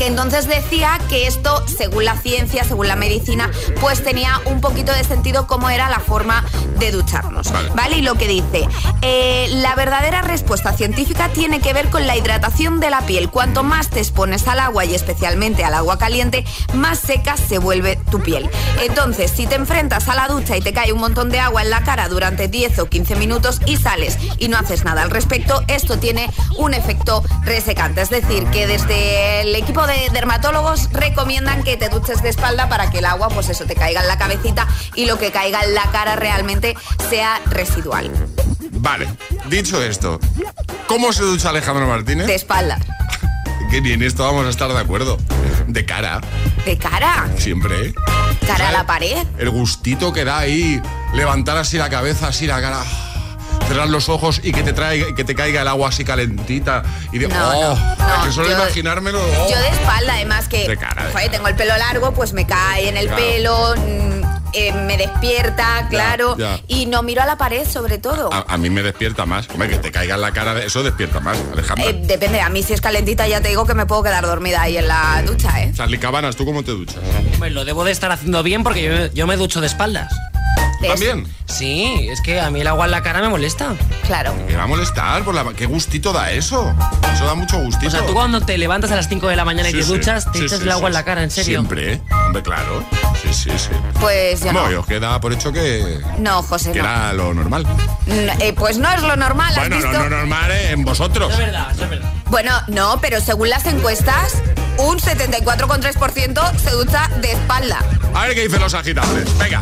Que 0.00 0.06
entonces 0.06 0.48
decía 0.48 0.98
que 1.10 1.26
esto, 1.26 1.62
según 1.68 2.06
la 2.06 2.16
ciencia, 2.16 2.64
según 2.64 2.88
la 2.88 2.96
medicina, 2.96 3.50
pues 3.82 4.02
tenía 4.02 4.40
un 4.46 4.62
poquito 4.62 4.94
de 4.94 5.04
sentido 5.04 5.46
cómo 5.46 5.68
era 5.68 5.90
la 5.90 6.00
forma 6.00 6.42
de 6.78 6.90
ducharnos. 6.90 7.52
Vale. 7.74 7.98
Y 7.98 8.00
lo 8.00 8.14
que 8.14 8.26
dice, 8.26 8.66
eh, 9.02 9.48
la 9.50 9.74
verdadera 9.74 10.22
respuesta 10.22 10.72
científica 10.72 11.28
tiene 11.28 11.60
que 11.60 11.74
ver 11.74 11.90
con 11.90 12.06
la 12.06 12.16
hidratación 12.16 12.80
de 12.80 12.88
la 12.88 13.02
piel. 13.02 13.28
Cuanto 13.28 13.62
más 13.62 13.90
te 13.90 13.98
expones 13.98 14.48
al 14.48 14.60
agua 14.60 14.86
y 14.86 14.94
especialmente 14.94 15.64
al 15.64 15.74
agua 15.74 15.98
caliente, 15.98 16.46
más 16.72 16.98
seca 16.98 17.36
se 17.36 17.58
vuelve 17.58 17.96
tu 18.10 18.22
piel. 18.22 18.48
Entonces, 18.80 19.30
si 19.30 19.46
te 19.46 19.56
enfrentas 19.56 20.08
a 20.08 20.14
la 20.14 20.28
ducha 20.28 20.56
y 20.56 20.62
te 20.62 20.72
cae 20.72 20.94
un 20.94 21.00
montón 21.00 21.28
de 21.28 21.40
agua 21.40 21.60
en 21.60 21.68
la 21.68 21.82
cara 21.82 22.08
durante 22.08 22.48
10 22.48 22.78
o 22.78 22.86
15 22.86 23.16
minutos 23.16 23.60
y 23.66 23.76
sales 23.76 24.16
y 24.38 24.48
no 24.48 24.56
haces 24.56 24.82
nada 24.82 25.02
al 25.02 25.10
respecto, 25.10 25.62
esto 25.68 25.98
tiene 25.98 26.30
un 26.56 26.72
efecto 26.72 27.22
resecante. 27.44 28.00
Es 28.00 28.08
decir, 28.08 28.46
que 28.46 28.66
desde 28.66 29.42
el 29.42 29.54
equipo 29.54 29.86
de 29.86 29.89
dermatólogos 30.12 30.90
recomiendan 30.92 31.62
que 31.62 31.76
te 31.76 31.88
duches 31.88 32.22
de 32.22 32.28
espalda 32.28 32.68
para 32.68 32.90
que 32.90 32.98
el 32.98 33.04
agua, 33.04 33.28
pues 33.28 33.48
eso, 33.48 33.64
te 33.64 33.74
caiga 33.74 34.00
en 34.00 34.08
la 34.08 34.18
cabecita 34.18 34.66
y 34.94 35.06
lo 35.06 35.18
que 35.18 35.30
caiga 35.32 35.60
en 35.62 35.74
la 35.74 35.90
cara 35.90 36.16
realmente 36.16 36.76
sea 37.08 37.40
residual. 37.46 38.10
Vale. 38.72 39.08
Dicho 39.46 39.82
esto, 39.82 40.18
¿cómo 40.86 41.12
se 41.12 41.22
ducha 41.22 41.50
Alejandro 41.50 41.86
Martínez? 41.86 42.26
De 42.26 42.34
espalda. 42.34 42.78
Que 43.70 43.80
ni 43.80 43.92
en 43.92 44.02
esto 44.02 44.24
vamos 44.24 44.46
a 44.46 44.50
estar 44.50 44.68
de 44.72 44.78
acuerdo. 44.78 45.18
De 45.66 45.84
cara, 45.84 46.20
De 46.64 46.76
cara. 46.76 47.28
siempre. 47.36 47.88
¿eh? 47.88 47.94
Cara 48.46 48.68
a 48.70 48.72
la 48.72 48.86
pared. 48.86 49.24
El 49.38 49.50
gustito 49.50 50.12
que 50.12 50.24
da 50.24 50.38
ahí, 50.38 50.80
levantar 51.14 51.56
así 51.56 51.76
la 51.78 51.88
cabeza, 51.88 52.28
así 52.28 52.46
la 52.46 52.60
cara. 52.60 52.82
Cerrar 53.70 53.88
los 53.88 54.08
ojos 54.08 54.40
y 54.42 54.50
que 54.50 54.64
te 54.64 54.72
traiga, 54.72 55.14
que 55.14 55.22
te 55.22 55.36
caiga 55.36 55.62
el 55.62 55.68
agua 55.68 55.90
así 55.90 56.02
calentita 56.04 56.82
y 57.12 57.18
de 57.18 57.28
No, 57.28 57.36
oh, 57.70 57.74
no, 57.76 58.24
que 58.24 58.32
solo 58.32 58.48
yo- 58.48 58.56
imaginármelo. 58.56 59.20
oh. 59.20 59.48
Yo 59.48 59.56
de 59.60 59.68
espalda, 59.68 60.14
además 60.14 60.48
que 60.48 60.66
De 60.66 60.76
cara, 60.76 61.04
de 61.06 61.12
joder, 61.12 61.30
tengo 61.30 61.46
el 61.46 61.54
pelo 61.54 61.76
largo, 61.78 62.12
pues 62.12 62.32
me 62.32 62.44
cae 62.48 62.88
en 62.88 62.96
el 62.96 63.06
Claro. 63.06 63.22
pelo, 63.22 63.74
mm, 63.76 64.22
eh, 64.54 64.72
me 64.72 64.96
despierta, 64.96 65.86
claro, 65.88 66.36
ya. 66.36 66.58
y 66.66 66.86
no 66.86 67.04
miro 67.04 67.22
a 67.22 67.26
la 67.26 67.36
pared 67.36 67.64
sobre 67.64 67.98
todo. 67.98 68.34
A, 68.34 68.44
a 68.52 68.58
mí 68.58 68.70
me 68.70 68.82
despierta 68.82 69.24
más. 69.24 69.48
Hombre, 69.50 69.68
que 69.68 69.76
te 69.78 69.92
caiga 69.92 70.16
en 70.16 70.20
la 70.22 70.32
cara, 70.32 70.52
de- 70.54 70.66
eso 70.66 70.82
despierta 70.82 71.20
más, 71.20 71.38
Alejandra. 71.52 71.86
Eh, 71.90 72.00
depende, 72.06 72.40
a 72.40 72.48
mí 72.48 72.64
si 72.64 72.72
es 72.72 72.80
calentita 72.80 73.28
ya 73.28 73.40
te 73.40 73.50
digo 73.50 73.66
que 73.66 73.74
me 73.74 73.86
puedo 73.86 74.02
quedar 74.02 74.26
dormida 74.26 74.62
ahí 74.62 74.78
en 74.78 74.88
la 74.88 75.22
ducha, 75.24 75.62
¿eh? 75.62 75.72
Charlie 75.76 76.00
Cabanas, 76.00 76.34
¿tú 76.34 76.44
cómo 76.44 76.64
te 76.64 76.72
duchas? 76.72 76.96
Pues 77.38 77.52
lo 77.52 77.64
debo 77.64 77.84
de 77.84 77.92
estar 77.92 78.10
haciendo 78.10 78.42
bien 78.42 78.64
porque 78.64 78.82
yo, 78.82 79.06
yo 79.14 79.28
me 79.28 79.36
ducho 79.36 79.60
de 79.60 79.68
espaldas. 79.68 80.12
¿También? 80.88 81.26
Sí, 81.46 82.08
es 82.10 82.20
que 82.20 82.40
a 82.40 82.50
mí 82.50 82.60
el 82.60 82.66
agua 82.66 82.84
en 82.86 82.90
la 82.92 83.02
cara 83.02 83.20
me 83.20 83.28
molesta. 83.28 83.74
Claro. 84.06 84.34
Me 84.46 84.56
va 84.56 84.62
a 84.64 84.66
molestar, 84.66 85.22
por 85.24 85.34
la... 85.34 85.44
qué 85.54 85.66
gustito 85.66 86.12
da 86.12 86.30
eso. 86.32 86.74
Eso 87.12 87.26
da 87.26 87.34
mucho 87.34 87.58
gustito. 87.58 87.88
O 87.88 87.90
sea, 87.90 88.06
tú 88.06 88.12
cuando 88.14 88.40
te 88.40 88.56
levantas 88.56 88.90
a 88.92 88.96
las 88.96 89.08
5 89.08 89.28
de 89.28 89.36
la 89.36 89.44
mañana 89.44 89.68
y 89.68 89.72
Sí, 89.72 89.78
te 89.78 89.84
sí. 89.84 89.92
duchas, 89.92 90.30
te 90.32 90.38
Sí, 90.38 90.44
echas 90.46 90.58
sí, 90.58 90.64
el 90.64 90.70
agua 90.70 90.82
sí, 90.82 90.86
en 90.88 90.92
la 90.94 91.04
cara, 91.04 91.22
¿en 91.22 91.30
serio? 91.30 91.58
Siempre, 91.60 91.94
¿eh? 91.94 92.00
Hombre, 92.26 92.42
claro. 92.42 92.82
Sí, 93.22 93.32
sí, 93.34 93.50
sí. 93.58 93.70
Pues 94.00 94.40
yo 94.42 94.52
no. 94.52 94.62
No, 94.66 94.72
y 94.72 94.74
os 94.74 94.86
queda 94.86 95.20
por 95.20 95.32
hecho 95.32 95.52
que, 95.52 96.00
No, 96.18 96.42
José, 96.42 96.72
que 96.72 96.78
no. 96.80 96.84
era 96.88 97.12
lo 97.12 97.34
normal. 97.34 97.66
No, 98.06 98.14
eh, 98.40 98.52
pues 98.56 98.78
no 98.78 98.90
es 98.90 99.02
lo 99.02 99.16
normal, 99.16 99.50
¿has 99.50 99.56
Bueno, 99.68 99.76
visto? 99.76 99.92
no, 99.92 100.08
no 100.08 100.16
normal 100.18 100.50
¿eh? 100.52 100.70
en 100.70 100.84
vosotros. 100.84 101.32
Bueno, 102.26 102.52
no, 102.68 102.98
pero 103.00 103.20
según 103.20 103.50
las 103.50 103.66
encuestas, 103.66 104.34
un 104.80 104.98
74,3% 104.98 106.56
se 106.58 106.70
ducha 106.70 107.08
de 107.20 107.32
espalda. 107.32 107.78
A 108.14 108.26
ver 108.26 108.34
qué 108.34 108.42
dicen 108.42 108.60
los 108.60 108.74
agitadores. 108.74 109.38
Venga, 109.38 109.60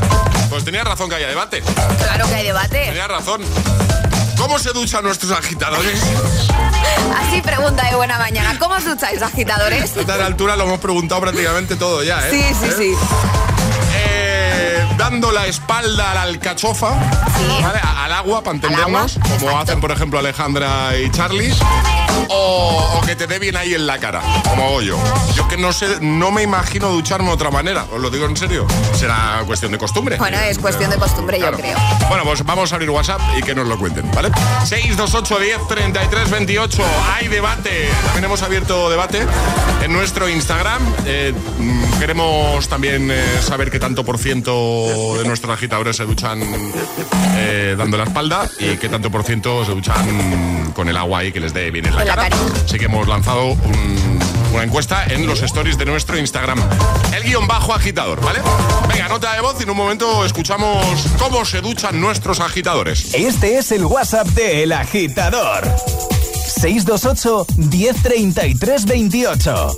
pues 0.49 0.65
tenía 0.65 0.85
razón 0.85 1.09
que 1.09 1.17
haya 1.17 1.29
debate. 1.29 1.63
Claro 1.63 2.27
que 2.29 2.35
hay 2.35 2.47
debate. 2.47 2.87
Tenía 2.87 3.09
razón. 3.09 3.43
¿Cómo 4.37 4.59
se 4.59 4.73
duchan 4.73 5.03
nuestros 5.03 5.33
agitadores? 5.33 6.01
Así 7.19 7.43
pregunta 7.43 7.85
de 7.89 7.97
buena 7.97 8.19
mañana. 8.19 8.57
¿Cómo 8.59 8.77
os 8.77 8.85
ducháis, 8.85 9.21
agitadores? 9.21 9.97
A 9.97 10.01
esta 10.01 10.25
altura 10.25 10.57
lo 10.57 10.65
hemos 10.65 10.79
preguntado 10.79 11.21
prácticamente 11.21 11.77
todo 11.77 12.03
ya, 12.05 12.27
¿eh? 12.29 12.31
Sí, 12.31 12.55
sí, 12.61 12.67
¿Eh? 12.67 12.75
sí. 12.79 13.48
Dando 14.97 15.31
la 15.31 15.47
espalda 15.47 16.11
a 16.11 16.15
la 16.15 16.23
alcachofa, 16.23 16.93
al 18.05 18.13
agua, 18.13 18.43
para 18.43 18.57
entendernos, 18.57 19.19
como 19.39 19.59
hacen, 19.59 19.81
por 19.81 19.91
ejemplo, 19.91 20.19
Alejandra 20.19 20.97
y 20.99 21.11
Charlie, 21.11 21.53
o, 22.29 22.99
o 22.99 23.01
que 23.03 23.15
te 23.15 23.27
dé 23.27 23.39
bien 23.39 23.57
ahí 23.57 23.75
en 23.75 23.87
la 23.87 23.99
cara, 23.99 24.21
como 24.49 24.65
hago 24.65 24.83
yo. 24.83 24.99
Yo 25.35 25.47
que 25.47 25.57
no 25.57 25.73
sé, 25.73 25.87
no 26.01 26.31
me 26.31 26.43
imagino 26.43 26.89
ducharme 26.91 27.29
de 27.29 27.35
otra 27.35 27.51
manera, 27.51 27.87
os 27.93 28.01
lo 28.01 28.11
digo 28.11 28.27
en 28.27 28.37
serio. 28.37 28.67
Será 28.95 29.43
cuestión 29.47 29.73
de 29.73 29.79
costumbre. 29.79 30.17
Bueno, 30.17 30.39
es 30.39 30.59
cuestión 30.59 30.91
de 30.91 30.97
costumbre, 30.97 31.39
yo 31.39 31.53
creo. 31.53 31.77
Bueno, 32.09 32.25
pues 32.25 32.45
vamos 32.45 32.73
a 32.73 32.75
abrir 32.75 32.91
WhatsApp 32.91 33.21
y 33.39 33.43
que 33.43 33.55
nos 33.55 33.67
lo 33.69 33.79
cuenten, 33.79 34.11
¿vale? 34.13 34.31
628 34.65 35.39
10 35.39 35.69
33 35.69 36.31
28. 36.31 36.83
Hay 37.15 37.29
debate. 37.29 37.89
También 38.05 38.25
hemos 38.25 38.43
abierto 38.43 38.91
debate 38.91 39.25
en 39.83 39.93
nuestro 39.93 40.29
Instagram. 40.29 40.83
Eh, 41.07 41.33
mm, 41.59 41.99
queremos 42.01 42.69
también 42.69 43.11
eh, 43.11 43.25
saber 43.43 43.71
qué 43.71 43.79
tanto 43.79 44.05
por 44.05 44.19
ciento 44.19 44.78
de 44.87 45.25
nuestros 45.27 45.53
agitadores 45.55 45.97
se 45.97 46.05
duchan 46.05 46.41
eh, 47.37 47.75
dando 47.77 47.97
la 47.97 48.05
espalda 48.05 48.49
y 48.59 48.77
qué 48.77 48.89
tanto 48.89 49.11
por 49.11 49.25
ciento 49.25 49.65
se 49.65 49.73
duchan 49.73 50.73
con 50.75 50.89
el 50.89 50.97
agua 50.97 51.21
ahí 51.21 51.33
que 51.33 51.41
les 51.41 51.53
dé 51.55 51.71
bien 51.71 51.87
en 51.87 51.95
la 51.97 52.05
cara. 52.05 52.29
Así 52.65 52.79
que 52.79 52.85
hemos 52.87 53.07
lanzado 53.09 53.47
un- 53.47 54.19
una 54.53 54.63
encuesta 54.65 55.05
en 55.05 55.27
los 55.27 55.43
stories 55.43 55.77
de 55.77 55.85
nuestro 55.85 56.19
Instagram. 56.19 56.59
El 57.15 57.23
guion 57.25 57.47
bajo 57.47 57.75
agitador, 57.75 58.21
¿vale? 58.23 58.41
Venga, 58.89 59.09
nota 59.09 59.35
de 59.35 59.41
voz 59.43 59.57
y 59.61 59.65
en 59.65 59.71
un 59.71 59.77
momento 59.77 60.25
escuchamos 60.25 61.07
cómo 61.19 61.45
se 61.45 61.61
duchan 61.61 62.01
nuestros 62.01 62.41
agitadores. 62.41 63.13
Este 63.15 63.59
es 63.59 63.73
el 63.73 63.85
WhatsApp 63.85 64.27
de 64.29 64.63
El 64.63 64.73
Agitador. 64.73 65.71
628 66.47 67.47
1033 67.57 68.85
28. 68.87 69.77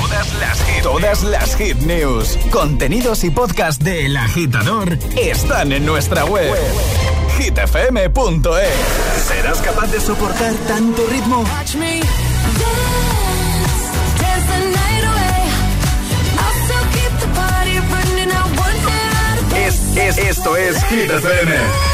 Todas 0.00 0.32
las 0.40 0.58
todas 0.84 1.22
las 1.22 1.56
hit 1.56 1.78
news, 1.78 2.38
contenidos 2.50 3.24
y 3.24 3.30
podcast 3.30 3.82
de 3.82 4.04
El 4.04 4.18
Agitador 4.18 4.98
están 5.16 5.72
en 5.72 5.86
nuestra 5.86 6.26
web. 6.26 6.54
hitfm.es. 7.38 9.26
¿Serás 9.26 9.62
capaz 9.62 9.90
de 9.90 9.98
soportar 9.98 10.52
tanto 10.68 11.06
ritmo? 11.06 11.42
Es, 19.56 19.96
es, 19.96 20.18
esto 20.18 20.54
es 20.54 20.84
Hit 20.84 21.10
FM. 21.10 21.93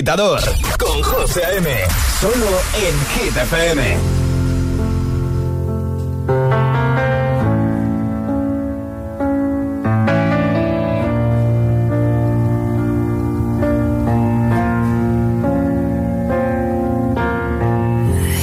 Agitador 0.00 0.40
con 0.78 1.02
José 1.02 1.44
A.M. 1.44 1.68
Solo 2.20 2.58
en 2.74 2.94
Hit 3.12 3.36
FM. 3.36 3.98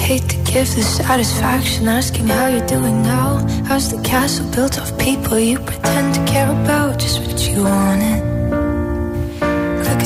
hate 0.06 0.30
to 0.30 0.38
give 0.46 0.76
the 0.76 0.84
satisfaction 0.84 1.88
asking 1.88 2.28
how 2.28 2.48
you're 2.50 2.68
doing 2.68 3.02
now. 3.02 3.44
How's 3.66 3.90
the 3.90 4.02
castle 4.04 4.46
built 4.52 4.78
of 4.78 4.96
people 5.00 5.40
you 5.40 5.58
pretend 5.58 6.14
to 6.14 6.26
care 6.32 6.52
about? 6.52 7.00
Just 7.00 7.20
what 7.22 7.50
you 7.50 7.64
wanted. 7.64 8.37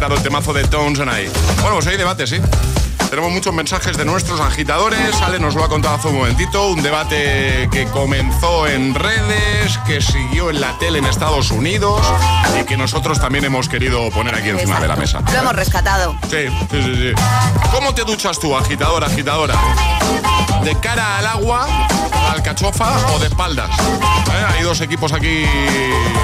recuperado 0.00 0.16
el 0.16 0.22
temazo 0.22 0.52
de 0.54 0.64
Tones 0.64 0.98
and 1.00 1.10
I. 1.10 1.28
Bueno, 1.60 1.74
pues 1.74 1.86
hay 1.88 1.96
debate, 1.98 2.26
sí. 2.26 2.40
Tenemos 3.10 3.32
muchos 3.32 3.52
mensajes 3.52 3.98
de 3.98 4.04
nuestros 4.06 4.40
agitadores. 4.40 5.20
Ale 5.20 5.38
nos 5.38 5.54
lo 5.54 5.64
ha 5.64 5.68
contado 5.68 5.96
hace 5.96 6.08
un 6.08 6.14
momentito. 6.14 6.68
Un 6.68 6.82
debate 6.82 7.68
que 7.70 7.84
comenzó 7.86 8.66
en 8.66 8.94
redes, 8.94 9.78
que 9.86 10.00
siguió 10.00 10.48
en 10.48 10.60
la 10.60 10.78
tele 10.78 11.00
en 11.00 11.04
Estados 11.04 11.50
Unidos 11.50 12.00
y 12.58 12.64
que 12.64 12.78
nosotros 12.78 13.20
también 13.20 13.44
hemos 13.44 13.68
querido 13.68 14.08
poner 14.10 14.34
aquí 14.34 14.48
encima 14.48 14.80
de 14.80 14.88
la 14.88 14.96
mesa. 14.96 15.20
Lo 15.32 15.38
hemos 15.40 15.54
rescatado. 15.54 16.16
Sí, 16.30 16.46
sí, 16.70 16.82
sí, 16.82 16.94
sí. 16.94 17.12
¿Cómo 17.70 17.92
te 17.92 18.04
duchas 18.04 18.38
tú, 18.38 18.56
agitador, 18.56 19.04
agitadora? 19.04 19.54
¿De 20.64 20.78
cara 20.78 21.18
al 21.18 21.26
agua, 21.26 21.66
al 22.30 22.42
cachofa 22.42 23.12
o 23.14 23.18
de 23.18 23.26
espaldas? 23.26 23.70
¿Eh? 23.78 24.44
Hay 24.48 24.62
dos 24.62 24.80
equipos 24.80 25.12
aquí 25.12 25.44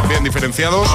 bien 0.09 0.23
diferenciados. 0.23 0.89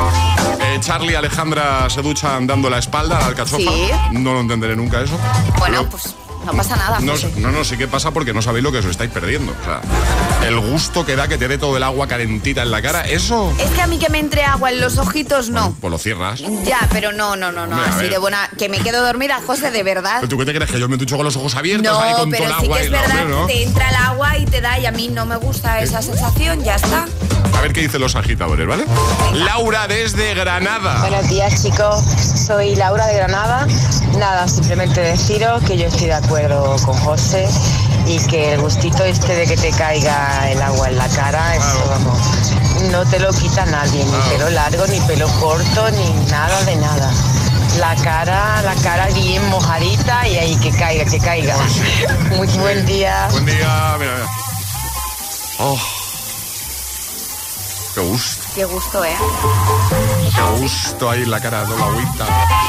Eh, 0.61 0.77
Charlie 0.79 1.13
y 1.13 1.15
Alejandra 1.15 1.89
se 1.89 2.01
duchan 2.01 2.47
dando 2.47 2.69
la 2.69 2.77
espalda 2.77 3.25
al 3.25 3.35
cachofa. 3.35 3.57
Sí. 3.57 3.89
No 4.11 4.33
lo 4.33 4.39
entenderé 4.39 4.75
nunca 4.75 5.01
eso. 5.01 5.17
Bueno, 5.59 5.85
pues 5.89 6.15
no 6.45 6.53
pasa 6.53 6.75
nada. 6.75 6.99
No, 6.99 7.13
José. 7.13 7.31
no, 7.37 7.51
no, 7.51 7.63
sí 7.63 7.77
que 7.77 7.87
pasa 7.87 8.11
porque 8.11 8.33
no 8.33 8.41
sabéis 8.41 8.63
lo 8.63 8.71
que 8.71 8.79
os 8.79 8.85
estáis 8.85 9.11
perdiendo. 9.11 9.51
O 9.51 9.63
sea, 9.65 9.81
el 10.47 10.59
gusto 10.59 11.05
que 11.05 11.15
da 11.15 11.27
que 11.27 11.37
te 11.37 11.47
dé 11.47 11.57
todo 11.57 11.77
el 11.77 11.83
agua 11.83 12.07
calentita 12.07 12.63
en 12.63 12.71
la 12.71 12.81
cara, 12.81 13.01
eso, 13.01 13.53
Es 13.59 13.69
que 13.71 13.81
a 13.81 13.87
mí 13.87 13.97
que 13.99 14.09
me 14.09 14.19
entre 14.19 14.43
agua 14.43 14.71
en 14.71 14.81
los 14.81 14.97
ojitos, 14.97 15.49
no. 15.49 15.75
pues 15.79 15.91
lo 15.91 15.97
cierras. 15.97 16.41
Ya, 16.65 16.87
pero 16.91 17.11
no, 17.11 17.35
no, 17.35 17.51
no, 17.51 17.67
no. 17.67 17.79
Así 17.81 18.07
de 18.07 18.17
buena. 18.17 18.49
Que 18.57 18.69
me 18.69 18.79
quedo 18.79 19.05
dormida, 19.05 19.39
José, 19.45 19.71
de 19.71 19.83
verdad. 19.83 20.15
¿Pero 20.17 20.29
tú 20.29 20.37
qué 20.37 20.45
te 20.45 20.53
crees? 20.53 20.71
Que 20.71 20.79
yo 20.79 20.89
me 20.89 20.97
ducho 20.97 21.15
con 21.15 21.25
los 21.25 21.35
ojos 21.35 21.55
abiertos 21.55 21.97
ahí 21.97 22.13
con 22.13 22.31
todo 22.31 22.31
pero 22.31 22.45
el 22.45 22.59
sí 22.59 22.65
agua 22.65 22.77
que 22.77 22.83
es 22.83 22.91
verdad 22.91 23.21
hombre, 23.21 23.35
¿no? 23.35 23.45
te 23.45 23.63
entra 23.63 23.89
el 23.89 23.95
agua 23.95 24.37
y 24.37 24.45
te 24.45 24.61
da, 24.61 24.79
y 24.79 24.85
a 24.85 24.91
mí 24.91 25.07
no 25.09 25.25
me 25.25 25.35
gusta 25.37 25.79
esa 25.81 26.01
sensación, 26.01 26.63
ya 26.63 26.75
está. 26.75 27.05
A 27.57 27.61
ver 27.61 27.73
qué 27.73 27.81
dicen 27.81 28.01
los 28.01 28.15
agitadores, 28.15 28.65
¿vale? 28.67 28.85
Laura 29.33 29.87
desde 29.87 30.33
Granada. 30.33 31.01
Buenos 31.01 31.27
días 31.29 31.61
chicos, 31.61 32.03
soy 32.47 32.75
Laura 32.75 33.05
de 33.07 33.15
Granada. 33.15 33.67
Nada, 34.17 34.47
simplemente 34.47 34.99
deciros 35.01 35.63
que 35.63 35.77
yo 35.77 35.85
estoy 35.87 36.07
de 36.07 36.13
acuerdo 36.13 36.30
con 36.31 36.97
José 36.99 37.45
y 38.07 38.17
que 38.27 38.53
el 38.53 38.61
gustito 38.61 39.03
este 39.03 39.35
de 39.35 39.45
que 39.45 39.57
te 39.57 39.69
caiga 39.71 40.49
el 40.49 40.61
agua 40.61 40.87
en 40.87 40.97
la 40.97 41.09
cara, 41.09 41.57
eso 41.57 41.83
vamos, 41.89 42.19
no 42.89 43.05
te 43.05 43.19
lo 43.19 43.33
quita 43.33 43.65
nadie, 43.65 44.05
ni 44.05 44.29
pelo 44.29 44.49
largo, 44.51 44.87
ni 44.87 45.01
pelo 45.01 45.27
corto, 45.41 45.91
ni 45.91 46.09
nada 46.31 46.63
de 46.63 46.77
nada. 46.77 47.11
La 47.79 47.95
cara, 47.97 48.61
la 48.61 48.75
cara 48.75 49.07
bien 49.07 49.45
mojadita 49.49 50.25
y 50.25 50.37
ahí 50.37 50.55
que 50.55 50.71
caiga, 50.71 51.03
que 51.03 51.19
caiga. 51.19 51.57
Muy 52.37 52.47
buen 52.59 52.85
día. 52.85 53.27
Buen 53.31 53.45
día, 53.45 53.97
mira, 53.97 53.97
mira. 53.99 54.27
Oh. 55.59 56.00
Qué 57.93 57.99
gusto, 57.99 58.43
Qué 58.55 58.63
gusto, 58.63 59.03
¿eh? 59.03 59.15
qué 60.33 60.61
gusto 60.61 61.09
ahí 61.09 61.23
en 61.23 61.31
la 61.31 61.41
cara, 61.41 61.65
toda 61.65 61.77
la 61.77 61.85
agüita. 61.87 62.25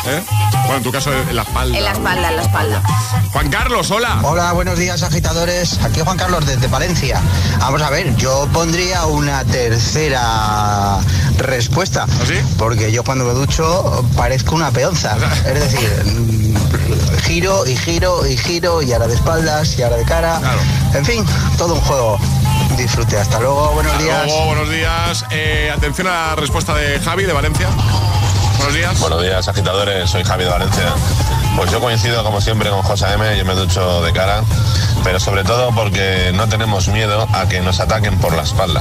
¿eh? 0.06 0.22
Bueno, 0.62 0.76
en 0.78 0.82
tu 0.82 0.90
caso, 0.90 1.12
en 1.12 1.36
la 1.36 1.42
espalda. 1.42 1.78
En 1.78 1.84
la 1.84 1.92
espalda, 1.92 2.28
en 2.28 2.36
la 2.36 2.42
espalda. 2.42 2.82
Juan 3.32 3.48
Carlos, 3.48 3.90
hola. 3.92 4.18
Hola, 4.24 4.52
buenos 4.52 4.76
días 4.80 5.00
agitadores. 5.04 5.78
Aquí 5.84 6.00
Juan 6.00 6.16
Carlos 6.16 6.44
desde 6.44 6.66
Valencia. 6.66 7.20
Vamos 7.60 7.80
a 7.82 7.90
ver, 7.90 8.16
yo 8.16 8.48
pondría 8.52 9.06
una 9.06 9.44
tercera 9.44 10.98
respuesta. 11.38 12.06
Porque 12.58 12.90
yo 12.90 13.04
cuando 13.04 13.24
me 13.24 13.32
ducho 13.32 14.04
parezco 14.16 14.56
una 14.56 14.72
peonza. 14.72 15.16
Es 15.46 15.54
decir, 15.54 16.04
mm, 16.04 17.18
giro 17.22 17.64
y 17.64 17.76
giro 17.76 18.26
y 18.26 18.36
giro 18.36 18.82
y 18.82 18.92
ahora 18.92 19.06
de 19.06 19.14
espaldas 19.14 19.78
y 19.78 19.82
ahora 19.82 19.98
de 19.98 20.04
cara. 20.04 20.40
En 20.94 21.04
fin, 21.04 21.24
todo 21.56 21.74
un 21.74 21.80
juego. 21.82 22.18
Disfrute. 22.76 23.16
Hasta 23.18 23.38
luego, 23.38 23.72
buenos 23.72 23.92
Hasta 23.92 24.04
días. 24.04 24.26
luego, 24.26 24.46
buenos 24.46 24.70
días. 24.70 25.24
Eh, 25.30 25.70
atención 25.74 26.06
a 26.06 26.28
la 26.28 26.34
respuesta 26.36 26.74
de 26.74 26.98
Javi 27.00 27.24
de 27.24 27.32
Valencia. 27.32 27.68
Buenos 28.62 28.78
días. 28.78 29.00
Buenos 29.00 29.22
días, 29.22 29.48
agitadores. 29.48 30.08
Soy 30.08 30.22
Javi 30.22 30.44
de 30.44 30.50
Valencia. 30.50 30.84
Pues 31.56 31.68
yo 31.72 31.80
coincido, 31.80 32.22
como 32.22 32.40
siempre, 32.40 32.70
con 32.70 32.80
José 32.82 33.06
M. 33.12 33.36
Yo 33.36 33.44
me 33.44 33.54
ducho 33.54 34.02
de 34.02 34.12
cara, 34.12 34.44
pero 35.02 35.18
sobre 35.18 35.42
todo 35.42 35.74
porque 35.74 36.30
no 36.32 36.48
tenemos 36.48 36.86
miedo 36.86 37.26
a 37.32 37.48
que 37.48 37.60
nos 37.60 37.80
ataquen 37.80 38.18
por 38.18 38.34
la 38.34 38.42
espalda. 38.42 38.80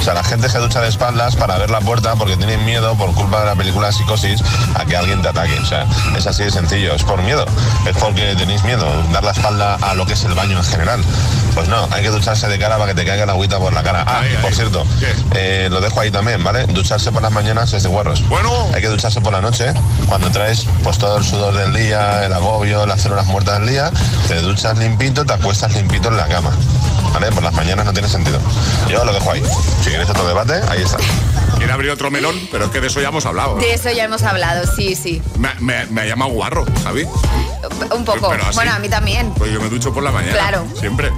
O 0.00 0.02
sea, 0.02 0.14
la 0.14 0.24
gente 0.24 0.48
se 0.48 0.58
ducha 0.58 0.80
de 0.80 0.88
espaldas 0.88 1.36
para 1.36 1.58
ver 1.58 1.70
la 1.70 1.80
puerta 1.80 2.16
porque 2.16 2.36
tienen 2.36 2.64
miedo, 2.64 2.96
por 2.96 3.14
culpa 3.14 3.40
de 3.40 3.46
la 3.46 3.54
película 3.54 3.92
Psicosis, 3.92 4.42
a 4.74 4.84
que 4.84 4.96
alguien 4.96 5.22
te 5.22 5.28
ataque. 5.28 5.56
O 5.60 5.64
sea, 5.64 5.86
es 6.16 6.26
así 6.26 6.42
de 6.42 6.50
sencillo. 6.50 6.94
Es 6.94 7.04
por 7.04 7.22
miedo. 7.22 7.46
Es 7.86 7.96
porque 7.96 8.34
tenéis 8.36 8.64
miedo. 8.64 8.84
Dar 9.12 9.22
la 9.22 9.30
espalda 9.30 9.76
a 9.80 9.94
lo 9.94 10.06
que 10.06 10.14
es 10.14 10.24
el 10.24 10.34
baño 10.34 10.58
en 10.58 10.64
general. 10.64 11.00
Pues 11.54 11.68
no, 11.68 11.88
hay 11.92 12.02
que 12.02 12.10
ducharse 12.10 12.48
de 12.48 12.58
cara 12.58 12.78
para 12.78 12.92
que 12.92 13.00
te 13.00 13.06
caiga 13.06 13.26
la 13.26 13.32
agüita 13.32 13.58
por 13.58 13.72
la 13.72 13.82
cara. 13.82 14.04
Ah, 14.06 14.22
por 14.42 14.54
cierto, 14.54 14.84
eh, 15.34 15.68
lo 15.70 15.80
dejo 15.80 16.00
ahí 16.00 16.10
también, 16.10 16.42
¿vale? 16.42 16.66
Ducharse 16.66 17.12
por 17.12 17.22
las 17.22 17.32
mañanas 17.32 17.72
es 17.72 17.84
de 17.84 17.88
guarros. 17.88 18.26
Bueno. 18.28 18.50
Hay 18.74 18.82
que 18.82 18.88
ducharse 18.88 19.19
por 19.20 19.32
la 19.32 19.40
noche, 19.40 19.72
cuando 20.06 20.30
traes 20.30 20.66
pues 20.82 20.98
todo 20.98 21.18
el 21.18 21.24
sudor 21.24 21.54
del 21.54 21.72
día, 21.72 22.24
el 22.24 22.32
agobio, 22.32 22.86
las 22.86 23.02
células 23.02 23.26
muertas 23.26 23.58
del 23.60 23.68
día, 23.68 23.90
te 24.28 24.40
duchas 24.40 24.78
limpito, 24.78 25.24
te 25.24 25.32
acuestas 25.32 25.74
limpito 25.74 26.08
en 26.08 26.16
la 26.16 26.26
cama. 26.26 26.50
¿Vale? 27.12 27.32
Por 27.32 27.42
las 27.42 27.54
mañanas 27.54 27.84
no 27.84 27.92
tiene 27.92 28.08
sentido. 28.08 28.38
Yo 28.88 29.04
lo 29.04 29.12
dejo 29.12 29.32
ahí. 29.32 29.42
Si 29.82 29.90
queréis 29.90 30.08
otro 30.10 30.26
debate, 30.26 30.60
ahí 30.68 30.82
está. 30.82 30.98
Quiere 31.60 31.74
abrir 31.74 31.90
otro 31.90 32.10
melón, 32.10 32.40
pero 32.50 32.64
es 32.64 32.70
que 32.70 32.80
de 32.80 32.86
eso 32.86 33.02
ya 33.02 33.08
hemos 33.08 33.26
hablado. 33.26 33.56
De 33.56 33.74
eso 33.74 33.90
ya 33.90 34.04
hemos 34.04 34.22
hablado, 34.22 34.64
sí, 34.76 34.94
sí. 34.94 35.20
Me, 35.36 35.52
me- 35.60 35.84
me 35.88 36.00
ha 36.00 36.06
llamado 36.06 36.30
guarro, 36.30 36.64
Javi. 36.82 37.04
Un 37.94 38.02
poco. 38.06 38.30
Pero 38.30 38.44
así. 38.46 38.54
Bueno, 38.54 38.72
a 38.72 38.78
mí 38.78 38.88
también. 38.88 39.30
Pues 39.34 39.52
yo 39.52 39.60
me 39.60 39.68
ducho 39.68 39.92
por 39.92 40.02
la 40.02 40.10
mañana. 40.10 40.32
Claro. 40.32 40.66
Siempre. 40.78 41.10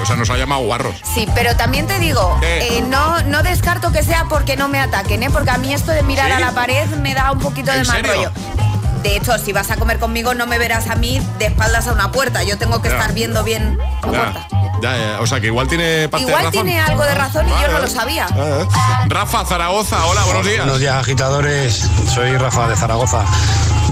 O 0.00 0.06
sea, 0.06 0.14
nos 0.14 0.30
ha 0.30 0.36
llamado 0.36 0.62
guarros. 0.62 0.94
Sí, 1.14 1.26
pero 1.34 1.56
también 1.56 1.88
te 1.88 1.98
digo, 1.98 2.38
eh, 2.42 2.80
no, 2.88 3.20
no 3.24 3.42
descarto 3.42 3.90
que 3.90 4.04
sea 4.04 4.26
porque 4.28 4.56
no 4.56 4.68
me 4.68 4.78
ataquen, 4.78 5.24
¿eh? 5.24 5.30
porque 5.32 5.50
a 5.50 5.58
mí 5.58 5.74
esto 5.74 5.90
de 5.90 6.04
mirar 6.04 6.28
¿Sí? 6.28 6.32
a 6.34 6.38
la 6.40 6.52
pared 6.52 6.86
me 7.00 7.12
da 7.12 7.32
un 7.32 7.40
poquito 7.40 7.72
de 7.72 7.78
¿En 7.80 7.86
mal 7.88 7.96
serio? 7.96 8.12
rollo. 8.14 8.30
De 9.02 9.16
hecho, 9.16 9.36
si 9.36 9.52
vas 9.52 9.68
a 9.72 9.76
comer 9.78 9.98
conmigo, 9.98 10.32
no 10.34 10.46
me 10.46 10.58
verás 10.58 10.88
a 10.88 10.94
mí 10.94 11.20
de 11.40 11.46
espaldas 11.46 11.88
a 11.88 11.92
una 11.92 12.12
puerta. 12.12 12.44
Yo 12.44 12.56
tengo 12.56 12.80
que 12.80 12.88
Ya. 12.88 12.94
estar 12.98 13.12
viendo 13.14 13.42
bien 13.42 13.76
la 13.78 14.00
puerta. 14.00 14.46
Ya, 14.82 14.96
ya, 14.96 15.12
ya. 15.12 15.20
O 15.20 15.26
sea, 15.26 15.40
que 15.40 15.46
igual 15.46 15.68
tiene 15.68 16.08
parte 16.08 16.24
de 16.26 16.30
Igual 16.30 16.44
razón. 16.46 16.64
tiene 16.64 16.80
algo 16.80 17.04
de 17.04 17.14
razón 17.14 17.46
y 17.48 17.62
yo 17.62 17.68
no 17.72 17.78
lo 17.78 17.86
sabía. 17.88 18.26
Rafa 19.06 19.44
Zaragoza, 19.44 20.04
hola, 20.06 20.24
buenos 20.24 20.44
días. 20.44 20.58
Buenos 20.58 20.80
días, 20.80 20.94
agitadores. 20.96 21.88
Soy 22.12 22.36
Rafa 22.36 22.66
de 22.68 22.76
Zaragoza. 22.76 23.24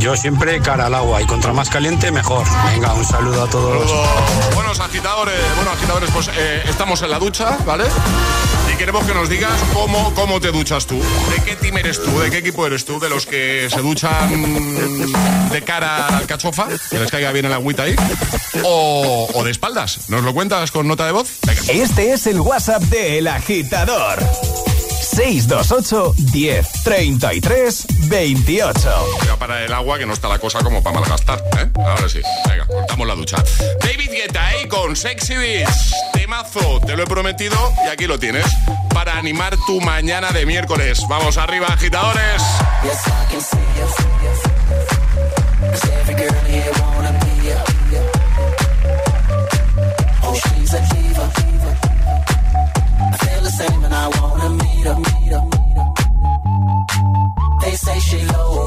Yo 0.00 0.16
siempre 0.16 0.60
cara 0.62 0.86
al 0.86 0.94
agua 0.94 1.20
y 1.20 1.26
contra 1.26 1.52
más 1.52 1.68
caliente, 1.68 2.10
mejor. 2.10 2.46
Venga, 2.72 2.94
un 2.94 3.04
saludo 3.04 3.44
a 3.44 3.50
todos. 3.50 3.92
Buenos 4.54 4.80
agitadores, 4.80 5.38
bueno, 5.56 5.70
agitadores, 5.72 6.10
pues 6.10 6.30
eh, 6.34 6.62
estamos 6.66 7.02
en 7.02 7.10
la 7.10 7.18
ducha, 7.18 7.58
¿vale? 7.66 7.84
Y 8.72 8.76
queremos 8.78 9.04
que 9.04 9.12
nos 9.12 9.28
digas 9.28 9.52
cómo, 9.74 10.14
cómo 10.14 10.40
te 10.40 10.52
duchas 10.52 10.86
tú. 10.86 10.98
¿De 10.98 11.42
qué 11.44 11.54
team 11.56 11.76
eres 11.76 12.02
tú? 12.02 12.18
¿De 12.18 12.30
qué 12.30 12.38
equipo 12.38 12.66
eres 12.66 12.86
tú? 12.86 12.98
¿De 12.98 13.10
los 13.10 13.26
que 13.26 13.68
se 13.70 13.80
duchan 13.82 15.50
de 15.50 15.62
cara 15.62 16.06
al 16.16 16.26
cachofa? 16.26 16.66
Que 16.88 16.98
les 16.98 17.10
caiga 17.10 17.30
bien 17.32 17.44
el 17.44 17.52
agüita 17.52 17.82
ahí. 17.82 17.94
¿O, 18.64 19.28
o 19.34 19.44
de 19.44 19.50
espaldas? 19.50 20.08
¿Nos 20.08 20.22
lo 20.22 20.32
cuentas 20.32 20.70
con 20.70 20.88
nota 20.88 21.04
de 21.04 21.12
voz? 21.12 21.28
Venga. 21.46 21.60
Este 21.68 22.14
es 22.14 22.26
el 22.26 22.40
WhatsApp 22.40 22.82
de 22.84 23.18
El 23.18 23.28
Agitador. 23.28 24.18
628 25.10 26.12
10 26.32 26.68
33 26.84 27.86
28. 28.08 29.06
Ya 29.26 29.36
para 29.36 29.64
el 29.64 29.72
agua, 29.72 29.98
que 29.98 30.06
no 30.06 30.12
está 30.12 30.28
la 30.28 30.38
cosa 30.38 30.60
como 30.60 30.82
para 30.82 31.00
malgastar, 31.00 31.42
¿eh? 31.58 31.70
Ahora 31.76 32.08
sí, 32.08 32.20
venga, 32.48 32.66
cortamos 32.66 33.06
la 33.06 33.14
ducha. 33.14 33.42
David 33.80 34.10
Guetta 34.10 34.46
ahí 34.46 34.68
con 34.68 34.94
Sexy 34.96 35.36
Beach. 35.36 35.68
Temazo, 36.12 36.80
te 36.86 36.96
lo 36.96 37.02
he 37.02 37.06
prometido 37.06 37.56
y 37.84 37.88
aquí 37.88 38.06
lo 38.06 38.18
tienes. 38.18 38.46
Para 38.94 39.16
animar 39.18 39.56
tu 39.66 39.80
mañana 39.80 40.30
de 40.30 40.46
miércoles. 40.46 41.02
Vamos 41.08 41.36
arriba, 41.38 41.66
agitadores. 41.68 42.42
Yes, 42.82 43.50
They 57.70 57.76
say 57.76 57.98
she 58.00 58.18
low 58.26 58.59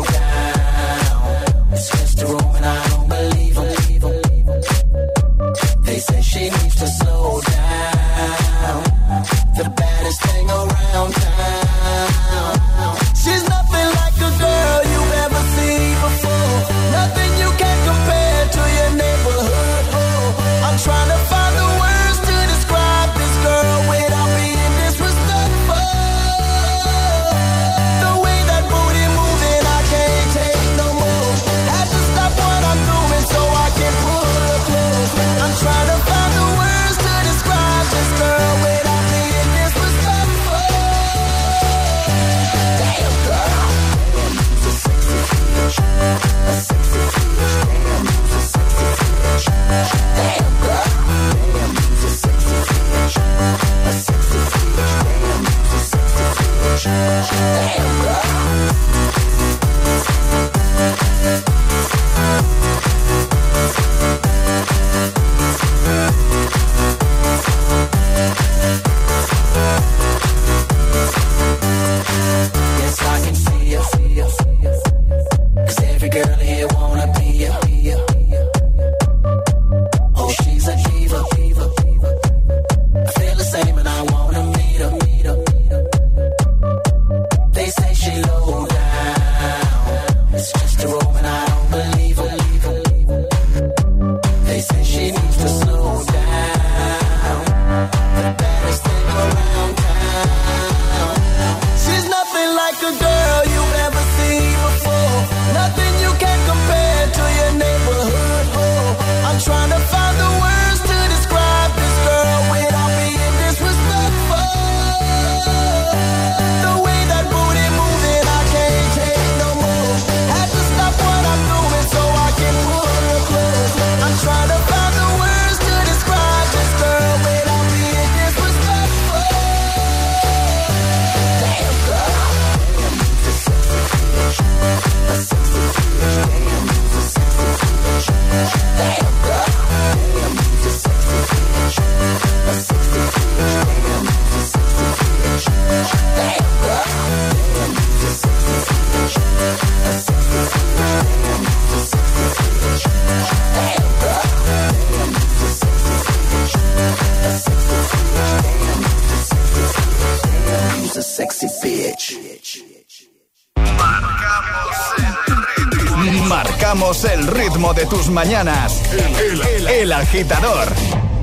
tus 167.94 168.10
mañanas. 168.10 168.82
El, 168.92 169.68
el 169.68 169.92
agitador 169.92 170.68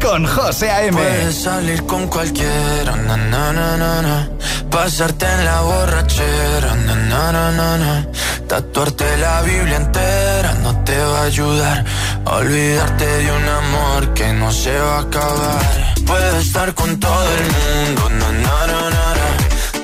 con 0.00 0.24
José 0.26 0.70
A.M. 0.70 0.92
Puedes 0.92 1.42
salir 1.42 1.84
con 1.84 2.06
cualquiera, 2.06 2.94
na, 2.96 3.16
na, 3.16 3.52
na, 3.52 3.76
na, 3.76 4.02
na. 4.02 4.28
pasarte 4.70 5.26
en 5.26 5.44
la 5.44 5.60
borrachera, 5.62 6.74
na, 6.86 6.94
na, 6.94 7.32
na, 7.32 7.50
na, 7.58 7.76
na. 7.76 8.06
tatuarte 8.46 9.16
la 9.18 9.42
Biblia 9.42 9.76
entera 9.76 10.54
no 10.62 10.70
te 10.84 10.96
va 10.96 11.20
a 11.20 11.24
ayudar 11.24 11.84
a 12.24 12.30
olvidarte 12.36 13.06
de 13.06 13.32
un 13.32 13.48
amor 13.62 14.14
que 14.14 14.32
no 14.32 14.52
se 14.52 14.76
va 14.78 14.98
a 14.98 15.00
acabar. 15.00 15.94
Puedes 16.06 16.46
estar 16.46 16.72
con 16.74 17.00
todo 17.00 17.26
el 17.38 17.44
mundo, 17.56 18.02
na, 18.10 18.28
na, 18.44 18.56
na, 18.72 18.80
na, 18.94 19.06
na. 19.18 19.28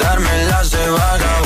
darme 0.04 0.44
las 0.50 0.70
de 0.70 0.88
vagabundo, 0.88 1.45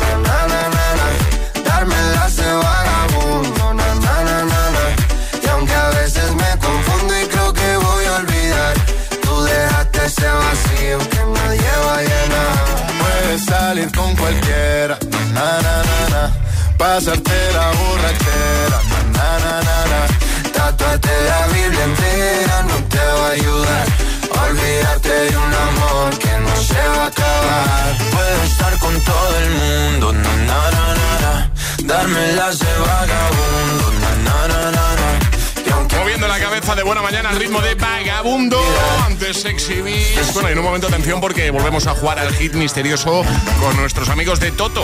Pasarte 16.81 17.31
la 17.53 17.69
borrachera, 17.77 18.81
na, 19.13 19.37
na, 19.37 19.61
na, 19.61 19.77
na. 19.91 20.51
Tatuarte 20.51 21.13
la 21.29 21.45
Biblia 21.53 21.83
entera 21.83 22.63
no 22.63 22.75
te 22.89 22.97
va 22.97 23.27
a 23.27 23.31
ayudar. 23.33 23.87
a 24.35 24.43
Olvidarte 24.45 25.09
de 25.09 25.37
un 25.37 25.53
amor 25.53 26.17
que 26.17 26.33
no 26.39 26.55
se 26.55 26.81
va 26.87 27.03
a 27.03 27.05
acabar. 27.05 27.97
Puedes 28.11 28.51
estar 28.51 28.79
con 28.79 28.99
todo 28.99 29.37
el 29.37 29.49
mundo, 29.51 30.13
na, 30.13 30.35
na, 30.37 30.71
na, 30.71 31.19
na. 31.21 31.51
Darme 31.83 32.33
las 32.33 32.57
de 32.57 32.73
vagabundo, 32.79 33.91
na, 34.01 34.47
na, 34.47 34.47
na, 34.47 34.71
na. 34.71 35.93
Y 35.93 35.95
Moviendo 35.99 36.27
la 36.27 36.39
cabeza 36.39 36.73
de 36.73 36.81
buena 36.81 37.03
mañana 37.03 37.29
al 37.29 37.35
ritmo 37.35 37.61
de 37.61 37.75
Vagabundo, 37.75 38.59
antes 39.05 39.39
Sexy 39.39 39.81
Beast. 39.81 40.33
Bueno, 40.33 40.49
en 40.49 40.57
un 40.57 40.65
momento 40.65 40.87
atención 40.87 41.21
porque 41.21 41.51
volvemos 41.51 41.85
a 41.85 41.93
jugar 41.93 42.17
al 42.17 42.33
hit 42.33 42.55
misterioso 42.55 43.23
con 43.59 43.77
nuestros 43.77 44.09
amigos 44.09 44.39
de 44.39 44.51
Toto. 44.51 44.83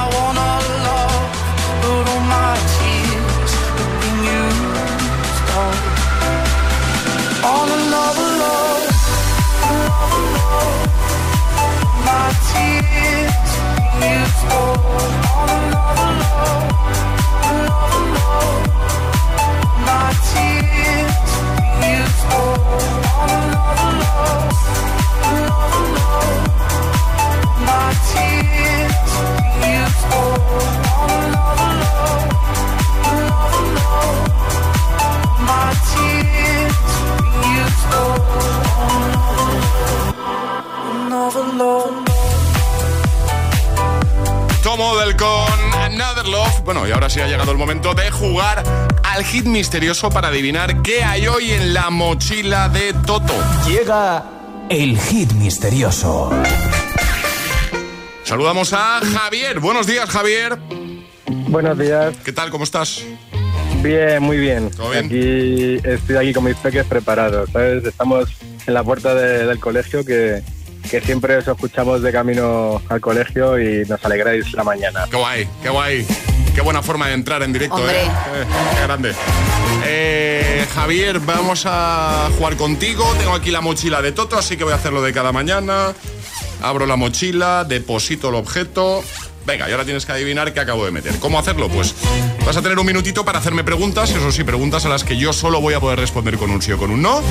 been 14.43 14.80
Tomo 44.71 44.95
del 44.99 45.17
con 45.17 45.27
Another 45.81 46.25
Love. 46.29 46.61
Bueno, 46.63 46.87
y 46.87 46.91
ahora 46.91 47.09
sí 47.09 47.19
ha 47.19 47.27
llegado 47.27 47.51
el 47.51 47.57
momento 47.57 47.93
de 47.93 48.09
jugar 48.09 48.63
al 49.03 49.25
hit 49.25 49.43
misterioso 49.43 50.09
para 50.09 50.29
adivinar 50.29 50.81
qué 50.81 51.03
hay 51.03 51.27
hoy 51.27 51.51
en 51.51 51.73
la 51.73 51.89
mochila 51.89 52.69
de 52.69 52.93
Toto. 53.05 53.33
Llega 53.67 54.23
el 54.69 54.97
hit 54.97 55.29
misterioso. 55.33 56.29
Saludamos 58.23 58.71
a 58.71 59.01
Javier. 59.01 59.59
Buenos 59.59 59.87
días, 59.87 60.09
Javier. 60.09 60.57
Buenos 61.27 61.77
días. 61.77 62.15
¿Qué 62.23 62.31
tal? 62.31 62.49
¿Cómo 62.49 62.63
estás? 62.63 63.03
Bien, 63.83 64.23
muy 64.23 64.37
bien. 64.37 64.71
¿Todo 64.71 64.91
bien? 64.91 65.07
Aquí 65.07 65.81
estoy 65.83 66.15
aquí 66.15 66.33
con 66.33 66.45
mis 66.45 66.55
peques 66.55 66.85
preparados, 66.85 67.49
¿sabes? 67.51 67.83
Estamos 67.83 68.29
en 68.65 68.73
la 68.73 68.85
puerta 68.85 69.13
de- 69.15 69.45
del 69.47 69.59
colegio 69.59 70.05
que, 70.05 70.41
que 70.91 70.99
siempre 70.99 71.37
os 71.37 71.47
escuchamos 71.47 72.01
de 72.01 72.11
camino 72.11 72.81
al 72.89 72.99
colegio 72.99 73.57
y 73.57 73.85
nos 73.87 74.03
alegráis 74.03 74.51
la 74.51 74.65
mañana. 74.65 75.07
Qué 75.09 75.15
guay, 75.15 75.47
qué 75.63 75.69
guay. 75.69 76.05
Qué 76.53 76.59
buena 76.59 76.81
forma 76.81 77.07
de 77.07 77.13
entrar 77.13 77.41
en 77.43 77.53
directo, 77.53 77.77
Hombre. 77.77 78.03
¿eh? 78.03 78.07
Eh, 78.07 78.45
Qué 78.75 78.81
grande. 78.83 79.13
Eh, 79.85 80.65
Javier, 80.75 81.21
vamos 81.21 81.63
a 81.65 82.29
jugar 82.37 82.57
contigo. 82.57 83.05
Tengo 83.17 83.33
aquí 83.33 83.51
la 83.51 83.61
mochila 83.61 84.01
de 84.01 84.11
Toto, 84.11 84.37
así 84.37 84.57
que 84.57 84.65
voy 84.65 84.73
a 84.73 84.75
hacerlo 84.75 85.01
de 85.01 85.13
cada 85.13 85.31
mañana. 85.31 85.93
Abro 86.61 86.85
la 86.85 86.97
mochila, 86.97 87.63
deposito 87.63 88.27
el 88.27 88.35
objeto. 88.35 89.01
Venga, 89.45 89.69
y 89.69 89.71
ahora 89.71 89.85
tienes 89.85 90.05
que 90.05 90.11
adivinar 90.11 90.53
qué 90.53 90.59
acabo 90.59 90.83
de 90.83 90.91
meter. 90.91 91.17
¿Cómo 91.19 91.39
hacerlo? 91.39 91.69
Pues 91.69 91.95
vas 92.45 92.57
a 92.57 92.61
tener 92.61 92.77
un 92.77 92.85
minutito 92.85 93.23
para 93.23 93.39
hacerme 93.39 93.63
preguntas, 93.63 94.09
eso 94.09 94.31
sí, 94.33 94.43
preguntas 94.43 94.85
a 94.85 94.89
las 94.89 95.05
que 95.05 95.15
yo 95.15 95.31
solo 95.31 95.61
voy 95.61 95.73
a 95.73 95.79
poder 95.79 95.99
responder 95.99 96.37
con 96.37 96.51
un 96.51 96.61
sí 96.61 96.73
o 96.73 96.77
con 96.77 96.91
un 96.91 97.01
no. 97.01 97.21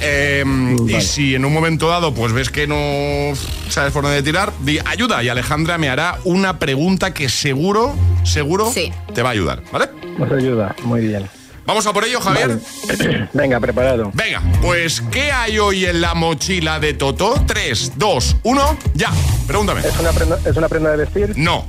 Eh, 0.00 0.44
Y 0.88 1.00
si 1.00 1.34
en 1.34 1.44
un 1.44 1.52
momento 1.52 1.88
dado 1.88 2.14
pues 2.14 2.32
ves 2.32 2.50
que 2.50 2.66
no 2.66 3.34
sabes 3.68 3.92
por 3.92 4.04
dónde 4.04 4.22
tirar, 4.22 4.52
di 4.60 4.78
ayuda 4.84 5.22
y 5.22 5.28
Alejandra 5.28 5.78
me 5.78 5.88
hará 5.88 6.18
una 6.24 6.58
pregunta 6.58 7.12
que 7.12 7.28
seguro, 7.28 7.94
seguro 8.24 8.72
te 9.14 9.22
va 9.22 9.30
a 9.30 9.32
ayudar, 9.32 9.62
¿vale? 9.72 9.86
Nos 10.18 10.30
ayuda, 10.32 10.74
muy 10.84 11.00
bien. 11.00 11.26
Vamos 11.66 11.86
a 11.86 11.92
por 11.92 12.02
ello, 12.04 12.18
Javier. 12.20 12.58
Venga, 13.34 13.60
preparado. 13.60 14.10
Venga, 14.14 14.40
pues 14.62 15.02
¿qué 15.10 15.30
hay 15.30 15.58
hoy 15.58 15.84
en 15.84 16.00
la 16.00 16.14
mochila 16.14 16.80
de 16.80 16.94
Toto? 16.94 17.34
3, 17.46 17.92
2, 17.96 18.36
1, 18.42 18.78
ya. 18.94 19.10
Pregúntame. 19.46 19.80
¿Es 19.82 19.98
una 20.00 20.12
prenda, 20.12 20.38
es 20.46 20.56
una 20.56 20.68
prenda 20.68 20.90
de 20.92 20.96
vestir? 20.96 21.34
No. 21.36 21.66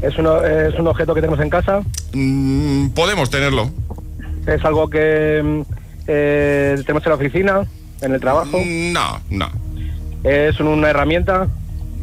¿Es, 0.00 0.16
uno, 0.16 0.42
¿Es 0.42 0.74
un 0.78 0.86
objeto 0.86 1.12
que 1.14 1.20
tenemos 1.20 1.38
en 1.40 1.50
casa? 1.50 1.82
Mm, 2.14 2.88
podemos 2.90 3.28
tenerlo. 3.28 3.70
¿Es 4.46 4.64
algo 4.64 4.88
que 4.88 5.64
eh, 6.12 6.76
tenemos 6.84 7.04
en 7.06 7.10
la 7.10 7.16
oficina, 7.16 7.60
en 8.00 8.12
el 8.14 8.20
trabajo? 8.20 8.58
No, 8.66 9.20
no. 9.30 9.48
¿Es 10.24 10.58
una 10.60 10.90
herramienta? 10.90 11.46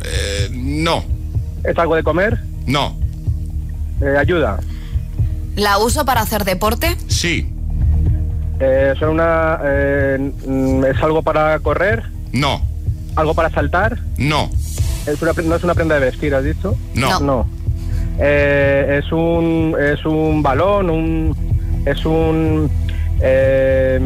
Eh, 0.06 0.50
no. 0.54 1.04
¿Es 1.64 1.78
algo 1.78 1.96
de 1.96 2.04
comer? 2.04 2.40
No. 2.66 2.98
Eh, 4.02 4.16
¿Ayuda? 4.18 4.60
¿La 5.56 5.78
uso 5.80 6.06
para 6.06 6.22
hacer 6.22 6.46
deporte? 6.46 6.96
Sí. 7.08 7.52
Eh, 8.60 8.94
¿son 9.00 9.10
una, 9.10 9.60
eh, 9.64 10.32
mm, 10.48 10.86
¿Es 10.86 11.02
algo 11.04 11.22
para 11.22 11.60
correr? 11.60 12.04
No. 12.32 12.62
¿Algo 13.16 13.34
para 13.34 13.50
saltar? 13.50 13.98
No. 14.18 14.50
¿Es 15.06 15.22
una, 15.22 15.34
pre- 15.34 15.44
¿No 15.46 15.56
es 15.56 15.64
una 15.64 15.74
prenda 15.76 15.96
de 15.96 16.02
vestir, 16.06 16.34
has 16.34 16.44
dicho? 16.44 16.76
No. 16.94 17.20
No. 17.20 17.48
Eh, 18.20 19.00
¿Es 19.04 19.12
un 19.12 19.76
es 19.80 20.04
un 20.06 20.42
balón? 20.42 20.90
Un, 20.90 21.84
¿Es 21.86 22.04
un... 22.06 22.70
eh, 23.22 24.00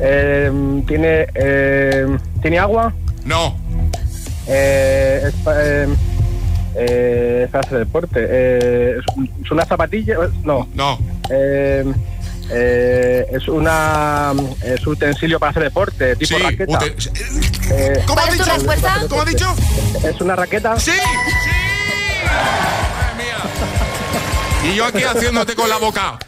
eh, 0.00 0.82
¿Tiene 0.86 1.26
eh, 1.34 2.06
¿tiene 2.42 2.58
agua? 2.58 2.92
No. 3.24 3.56
Eh, 4.46 5.22
es, 5.26 5.34
eh, 5.56 5.88
eh, 6.76 7.42
es 7.44 7.50
para 7.50 7.66
hacer 7.66 7.78
deporte. 7.78 8.26
Eh, 8.28 8.96
¿es, 8.98 9.16
un- 9.16 9.30
es 9.44 9.50
una 9.50 9.64
zapatilla? 9.64 10.16
No. 10.44 10.68
No. 10.74 10.98
Eh, 11.30 11.84
eh, 12.50 13.26
es 13.32 13.48
una 13.48 14.32
es 14.62 14.86
un 14.86 14.92
utensilio 14.92 15.40
para 15.40 15.50
hacer 15.50 15.64
deporte, 15.64 16.14
tipo 16.16 16.36
Sí, 16.36 16.42
raqueta. 16.42 16.78
Eh, 17.72 18.00
¿Cuál 18.06 18.28
es 18.28 18.36
tu 18.38 18.44
respuesta? 18.44 18.94
¿Cómo 19.08 19.22
ha 19.22 19.24
dicho? 19.24 19.52
¿Es 20.04 20.20
una 20.20 20.36
raqueta? 20.36 20.78
Sí, 20.78 20.92
Y 24.64 24.74
yo 24.74 24.84
aquí 24.86 25.02
haciéndote 25.02 25.54
con 25.54 25.68
la 25.68 25.78
boca. 25.78 26.18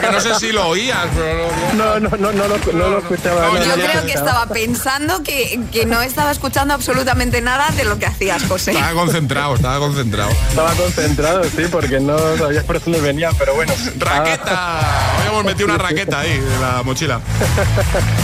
Que 0.00 0.10
no 0.10 0.20
sé 0.20 0.34
si 0.36 0.52
lo 0.52 0.68
oías, 0.68 1.06
pero 1.14 1.48
no, 1.74 2.00
no, 2.00 2.16
no, 2.16 2.32
no, 2.32 2.48
lo, 2.48 2.58
no 2.72 2.88
lo 2.88 2.98
escuchaba. 2.98 3.46
no, 3.48 3.64
Yo 3.64 3.74
creo 3.74 4.04
que 4.06 4.12
estaba 4.12 4.46
pensando 4.46 5.22
que, 5.22 5.60
que 5.70 5.86
no 5.86 6.02
estaba 6.02 6.30
escuchando 6.32 6.74
absolutamente 6.74 7.40
nada 7.40 7.68
de 7.76 7.84
lo 7.84 7.98
que 7.98 8.06
hacías, 8.06 8.42
José. 8.44 8.72
estaba 8.72 8.92
concentrado, 8.94 9.54
estaba 9.54 9.78
concentrado. 9.78 10.30
Estaba 10.48 10.72
concentrado, 10.72 11.44
sí, 11.44 11.64
porque 11.70 12.00
no 12.00 12.16
sabía 12.36 12.62
por 12.64 12.82
dónde 12.82 13.00
venía, 13.00 13.30
pero 13.38 13.54
bueno. 13.54 13.72
¡Raqueta! 13.98 14.80
Hoy 15.20 15.28
hemos 15.28 15.44
metido 15.44 15.66
una 15.66 15.78
raqueta 15.78 16.20
ahí 16.20 16.32
en 16.32 16.60
la 16.60 16.82
mochila. 16.82 17.20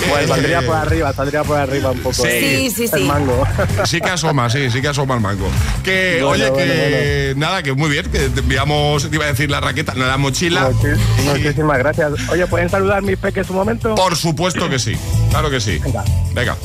Pues 0.09 0.25
Eh, 0.25 0.29
saldría 0.29 0.63
por 0.63 0.77
arriba, 0.77 1.13
saldría 1.13 1.45
por 1.45 1.59
arriba 1.59 1.91
un 1.93 2.01
poco. 2.01 2.15
Sí. 2.15 2.29
Sí, 2.31 2.71
sí, 2.71 2.83
El 2.93 2.99
sí. 3.01 3.05
mango. 3.05 3.47
Sí 3.85 4.01
que 4.01 4.11
asoma, 4.11 4.51
sí, 4.51 4.71
sí 4.71 4.81
que 4.83 4.89
asoma 4.89 5.15
el 5.15 5.21
mango. 5.21 5.49
Que, 5.83 6.19
Bueno, 6.23 6.29
oye, 6.29 6.51
bueno, 6.51 6.57
que 6.67 7.35
nada, 7.37 7.63
que 7.63 7.73
muy 7.73 7.89
bien, 7.91 8.11
que 8.11 8.29
te 8.29 8.41
enviamos, 8.41 9.09
te 9.09 9.15
iba 9.17 9.25
a 9.25 9.29
decir 9.29 9.51
la 9.51 9.61
raqueta, 9.61 9.95
no 9.95 10.07
la 10.07 10.17
mochila. 10.17 10.71
Muchis- 10.99 11.39
Muchísimas 11.39 11.79
gracias. 11.79 12.13
Oye, 12.31 12.47
¿pueden 12.47 12.69
saludar 12.69 13.03
mis 13.03 13.17
peques 13.19 13.49
un 13.51 13.57
momento? 13.57 13.95
Por 13.95 14.17
supuesto 14.17 14.69
que 14.69 14.79
sí, 14.79 14.97
claro 15.31 15.51
que 15.51 15.61
sí. 15.61 15.79
Venga. 15.79 16.05
Venga. 16.33 16.57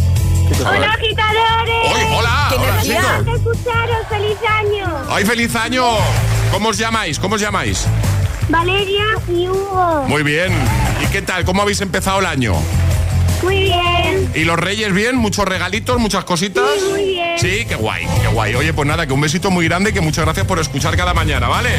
Hola, 0.60 0.94
agitadores. 0.94 1.76
Oy, 1.94 2.02
hola, 2.18 2.48
¡Qué 2.50 2.56
hola, 2.56 2.82
chicos. 2.82 3.36
escucharos! 3.38 4.08
¡Feliz 4.10 4.38
año! 4.50 4.98
¡Ay, 5.10 5.26
feliz 5.26 5.56
año! 5.56 5.84
¿Cómo 6.52 6.70
os 6.70 6.78
llamáis? 6.78 7.20
¿Cómo 7.20 7.36
os 7.36 7.42
llamáis? 7.42 7.86
Valeria 8.50 9.04
y 9.28 9.48
Hugo. 9.50 10.06
Muy 10.08 10.24
bien. 10.24 10.54
¿Y 11.04 11.08
qué 11.08 11.22
tal? 11.22 11.44
¿Cómo 11.44 11.62
habéis 11.64 11.82
empezado 11.82 12.20
el 12.20 12.26
año? 12.26 12.54
Muy 13.44 13.64
bien. 13.64 14.32
¿Y 14.36 14.46
los 14.46 14.58
reyes 14.58 14.94
bien? 14.94 15.18
¿Muchos 15.18 15.46
regalitos? 15.46 16.00
¿Muchas 16.00 16.24
cositas? 16.24 16.64
Sí, 16.80 16.86
muy 16.92 17.04
bien. 17.06 17.38
Sí, 17.40 17.66
qué 17.68 17.76
guay, 17.76 18.08
qué 18.22 18.28
guay. 18.30 18.56
Oye, 18.56 18.72
pues 18.74 18.88
nada, 18.88 19.06
que 19.06 19.12
un 19.14 19.22
besito 19.22 19.52
muy 19.52 19.68
grande 19.68 19.90
y 19.90 19.94
que 19.94 20.02
muchas 20.02 20.24
gracias 20.24 20.46
por 20.48 20.60
escuchar 20.60 20.96
cada 20.96 21.14
mañana, 21.14 21.50
¿vale? 21.50 21.70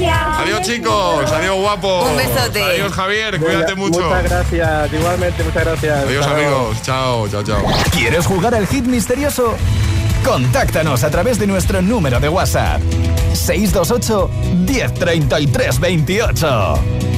Gracias. 0.00 0.38
Adiós 0.38 0.60
chicos, 0.66 1.32
adiós 1.32 1.56
guapos. 1.56 2.08
Un 2.08 2.16
besote. 2.16 2.62
Adiós 2.62 2.92
Javier, 2.92 3.38
cuídate 3.40 3.74
mucho. 3.74 4.00
Muchas 4.00 4.24
gracias, 4.24 4.92
igualmente, 4.92 5.44
muchas 5.44 5.64
gracias. 5.64 6.04
Adiós 6.04 6.26
Hasta 6.26 6.38
luego. 6.38 6.56
amigos, 6.56 6.82
chao, 6.82 7.28
chao, 7.28 7.42
chao. 7.42 7.62
¿Quieres 7.92 8.26
jugar 8.26 8.54
al 8.54 8.66
hit 8.66 8.84
misterioso? 8.84 9.54
Contáctanos 10.24 11.02
a 11.04 11.10
través 11.10 11.38
de 11.38 11.46
nuestro 11.46 11.80
número 11.82 12.20
de 12.20 12.28
WhatsApp. 12.28 12.80
628 13.32 14.30
1033 14.66 15.80
28. 15.80 17.09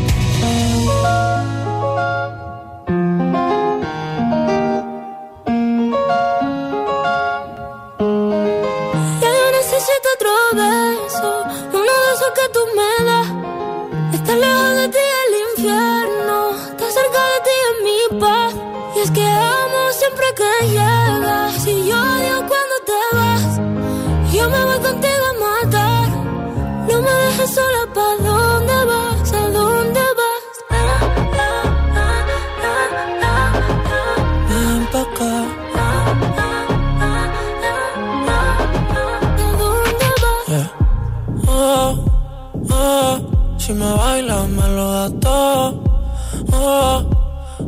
Me 12.76 13.04
das. 13.04 13.28
Estar 14.14 14.36
lejos 14.38 14.76
de 14.76 14.81
si 44.16 44.22
me 44.22 44.68
lo 44.68 44.92
das 44.92 45.12
todo. 45.20 45.84
Oh, 46.52 47.04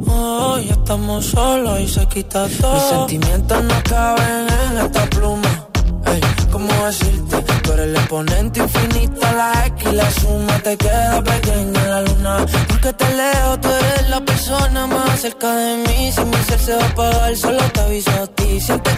oh, 0.08 0.58
ya 0.58 0.72
estamos 0.72 1.24
solos 1.24 1.80
y 1.80 1.88
se 1.88 2.06
quita 2.06 2.46
todo. 2.60 2.74
Mis 2.74 2.82
sentimientos 2.82 3.64
no 3.64 3.74
caben 3.84 4.46
en 4.70 4.78
esta 4.78 5.06
pluma. 5.06 5.68
Ey, 6.06 6.20
¿cómo 6.52 6.68
decirte? 6.86 7.42
Tú 7.62 7.72
eres 7.72 7.86
el 7.86 7.96
exponente 7.96 8.60
infinito, 8.60 9.20
la 9.20 9.66
X 9.66 9.88
y 9.90 9.96
la 9.96 10.10
suma 10.10 10.58
te 10.58 10.76
queda 10.76 11.22
pequeña 11.22 11.82
en 11.84 11.90
la 11.90 12.02
luna. 12.02 12.46
Porque 12.68 12.92
te 12.92 13.16
leo, 13.16 13.60
tú 13.60 13.68
eres 13.68 14.10
la 14.10 14.20
persona 14.20 14.86
más 14.86 15.20
cerca 15.20 15.54
de 15.54 15.76
mí. 15.76 16.12
Si 16.12 16.24
mi 16.24 16.36
ser 16.48 16.58
se 16.60 16.76
va 16.76 16.82
a 16.82 16.88
apagar, 16.88 17.36
solo 17.36 17.62
te 17.72 17.80
aviso 17.80 18.10
a 18.10 18.26
ti. 18.26 18.60
Siempre 18.60 18.92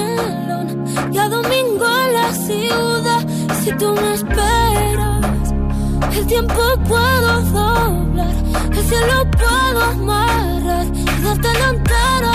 melón. 0.00 0.66
Y 1.12 1.18
a 1.18 1.28
domingo 1.28 1.86
en 2.04 2.12
la 2.14 2.32
ciudad. 2.46 3.22
Si 3.62 3.70
tú 3.72 3.92
me 3.92 4.14
esperas, 4.14 5.52
el 6.16 6.26
tiempo 6.26 6.62
puedo 6.88 7.40
doblar. 7.42 8.34
El 8.72 8.84
cielo 8.90 9.30
puedo 9.30 9.80
amarrar 9.84 10.86
y 10.94 11.22
darte 11.22 11.48
la 11.60 11.68
entera. 11.68 12.34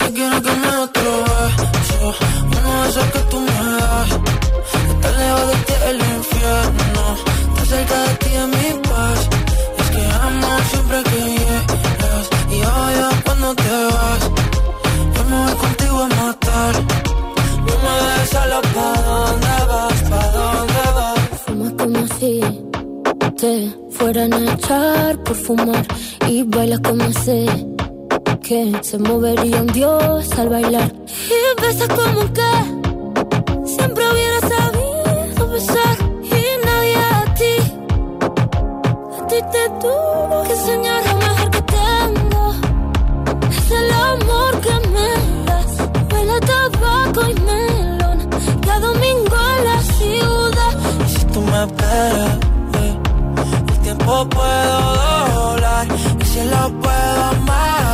Yo 0.00 0.06
quiero 0.14 0.42
que 0.42 0.52
me 0.62 0.68
otro 0.86 1.10
beso, 1.24 2.14
uno 2.56 2.82
de 2.82 2.88
esos 2.90 3.06
que 3.12 3.18
tú 3.30 3.40
me 3.40 3.52
das. 3.52 4.10
Estar 4.90 5.14
lejos 5.20 5.46
de 5.48 5.56
ti 5.66 5.72
el 5.90 5.98
infierno, 6.16 7.02
estar 7.48 7.66
cerca 7.66 7.96
de 8.02 8.14
ti 8.22 8.30
es 8.42 8.48
mi 8.48 8.68
paz. 8.88 9.20
Y 9.76 9.80
es 9.82 9.90
que 9.90 10.02
amo 10.26 10.48
siempre 10.70 11.02
que 11.10 11.20
llegas 11.36 12.26
y 12.50 12.58
odio 12.62 13.08
cuando 13.24 13.54
te 13.54 13.70
vas. 13.94 14.22
Yo 15.14 15.24
me 15.30 15.36
voy 15.44 15.54
contigo 15.56 15.98
a 16.02 16.08
matar, 16.08 16.35
no 16.56 17.94
me 18.06 18.26
solo 18.32 18.58
pa' 18.74 19.02
dónde 19.08 19.56
vas, 19.70 20.00
pa' 20.10 20.28
dónde 20.36 20.84
vas. 20.96 21.40
Fumas 21.44 21.72
como 21.80 22.02
si 22.18 22.40
te 23.40 23.54
fueran 23.90 24.32
a 24.32 24.54
echar 24.54 25.22
por 25.24 25.36
fumar 25.36 25.86
y 26.28 26.42
bailas 26.42 26.80
como 26.80 27.12
sé 27.12 27.46
que 28.42 28.60
se 28.82 28.98
movería 28.98 29.60
un 29.60 29.66
dios 29.68 30.38
al 30.38 30.48
bailar. 30.48 30.90
Y 31.36 31.60
besas 31.60 31.88
como 31.88 32.20
que 32.32 32.52
siempre 33.74 34.04
hubiera 34.10 34.40
sabido 34.52 35.48
besar 35.50 35.96
y 36.22 36.42
nadie 36.66 36.96
a 36.96 37.34
ti. 37.38 37.54
A 39.18 39.26
ti 39.26 39.38
te 39.52 39.62
tuvo 39.80 40.42
que 40.46 40.52
enseñar 40.52 41.05
tabaco 46.80 47.20
y 47.28 47.34
melón 47.40 48.28
y 48.64 48.68
a 48.68 48.80
domingo 48.80 49.36
en 49.56 49.64
la 49.64 49.82
ciudad. 49.82 50.74
Y 51.04 51.08
si 51.08 51.24
tú 51.26 51.40
me 51.40 51.64
esperas, 51.64 52.38
eh, 52.80 52.98
el 53.68 53.78
tiempo 53.80 54.28
puedo 54.28 54.96
doblar 55.34 55.86
y 56.20 56.24
si 56.24 56.40
lo 56.44 56.80
puedo 56.80 57.16
entero 57.46 57.85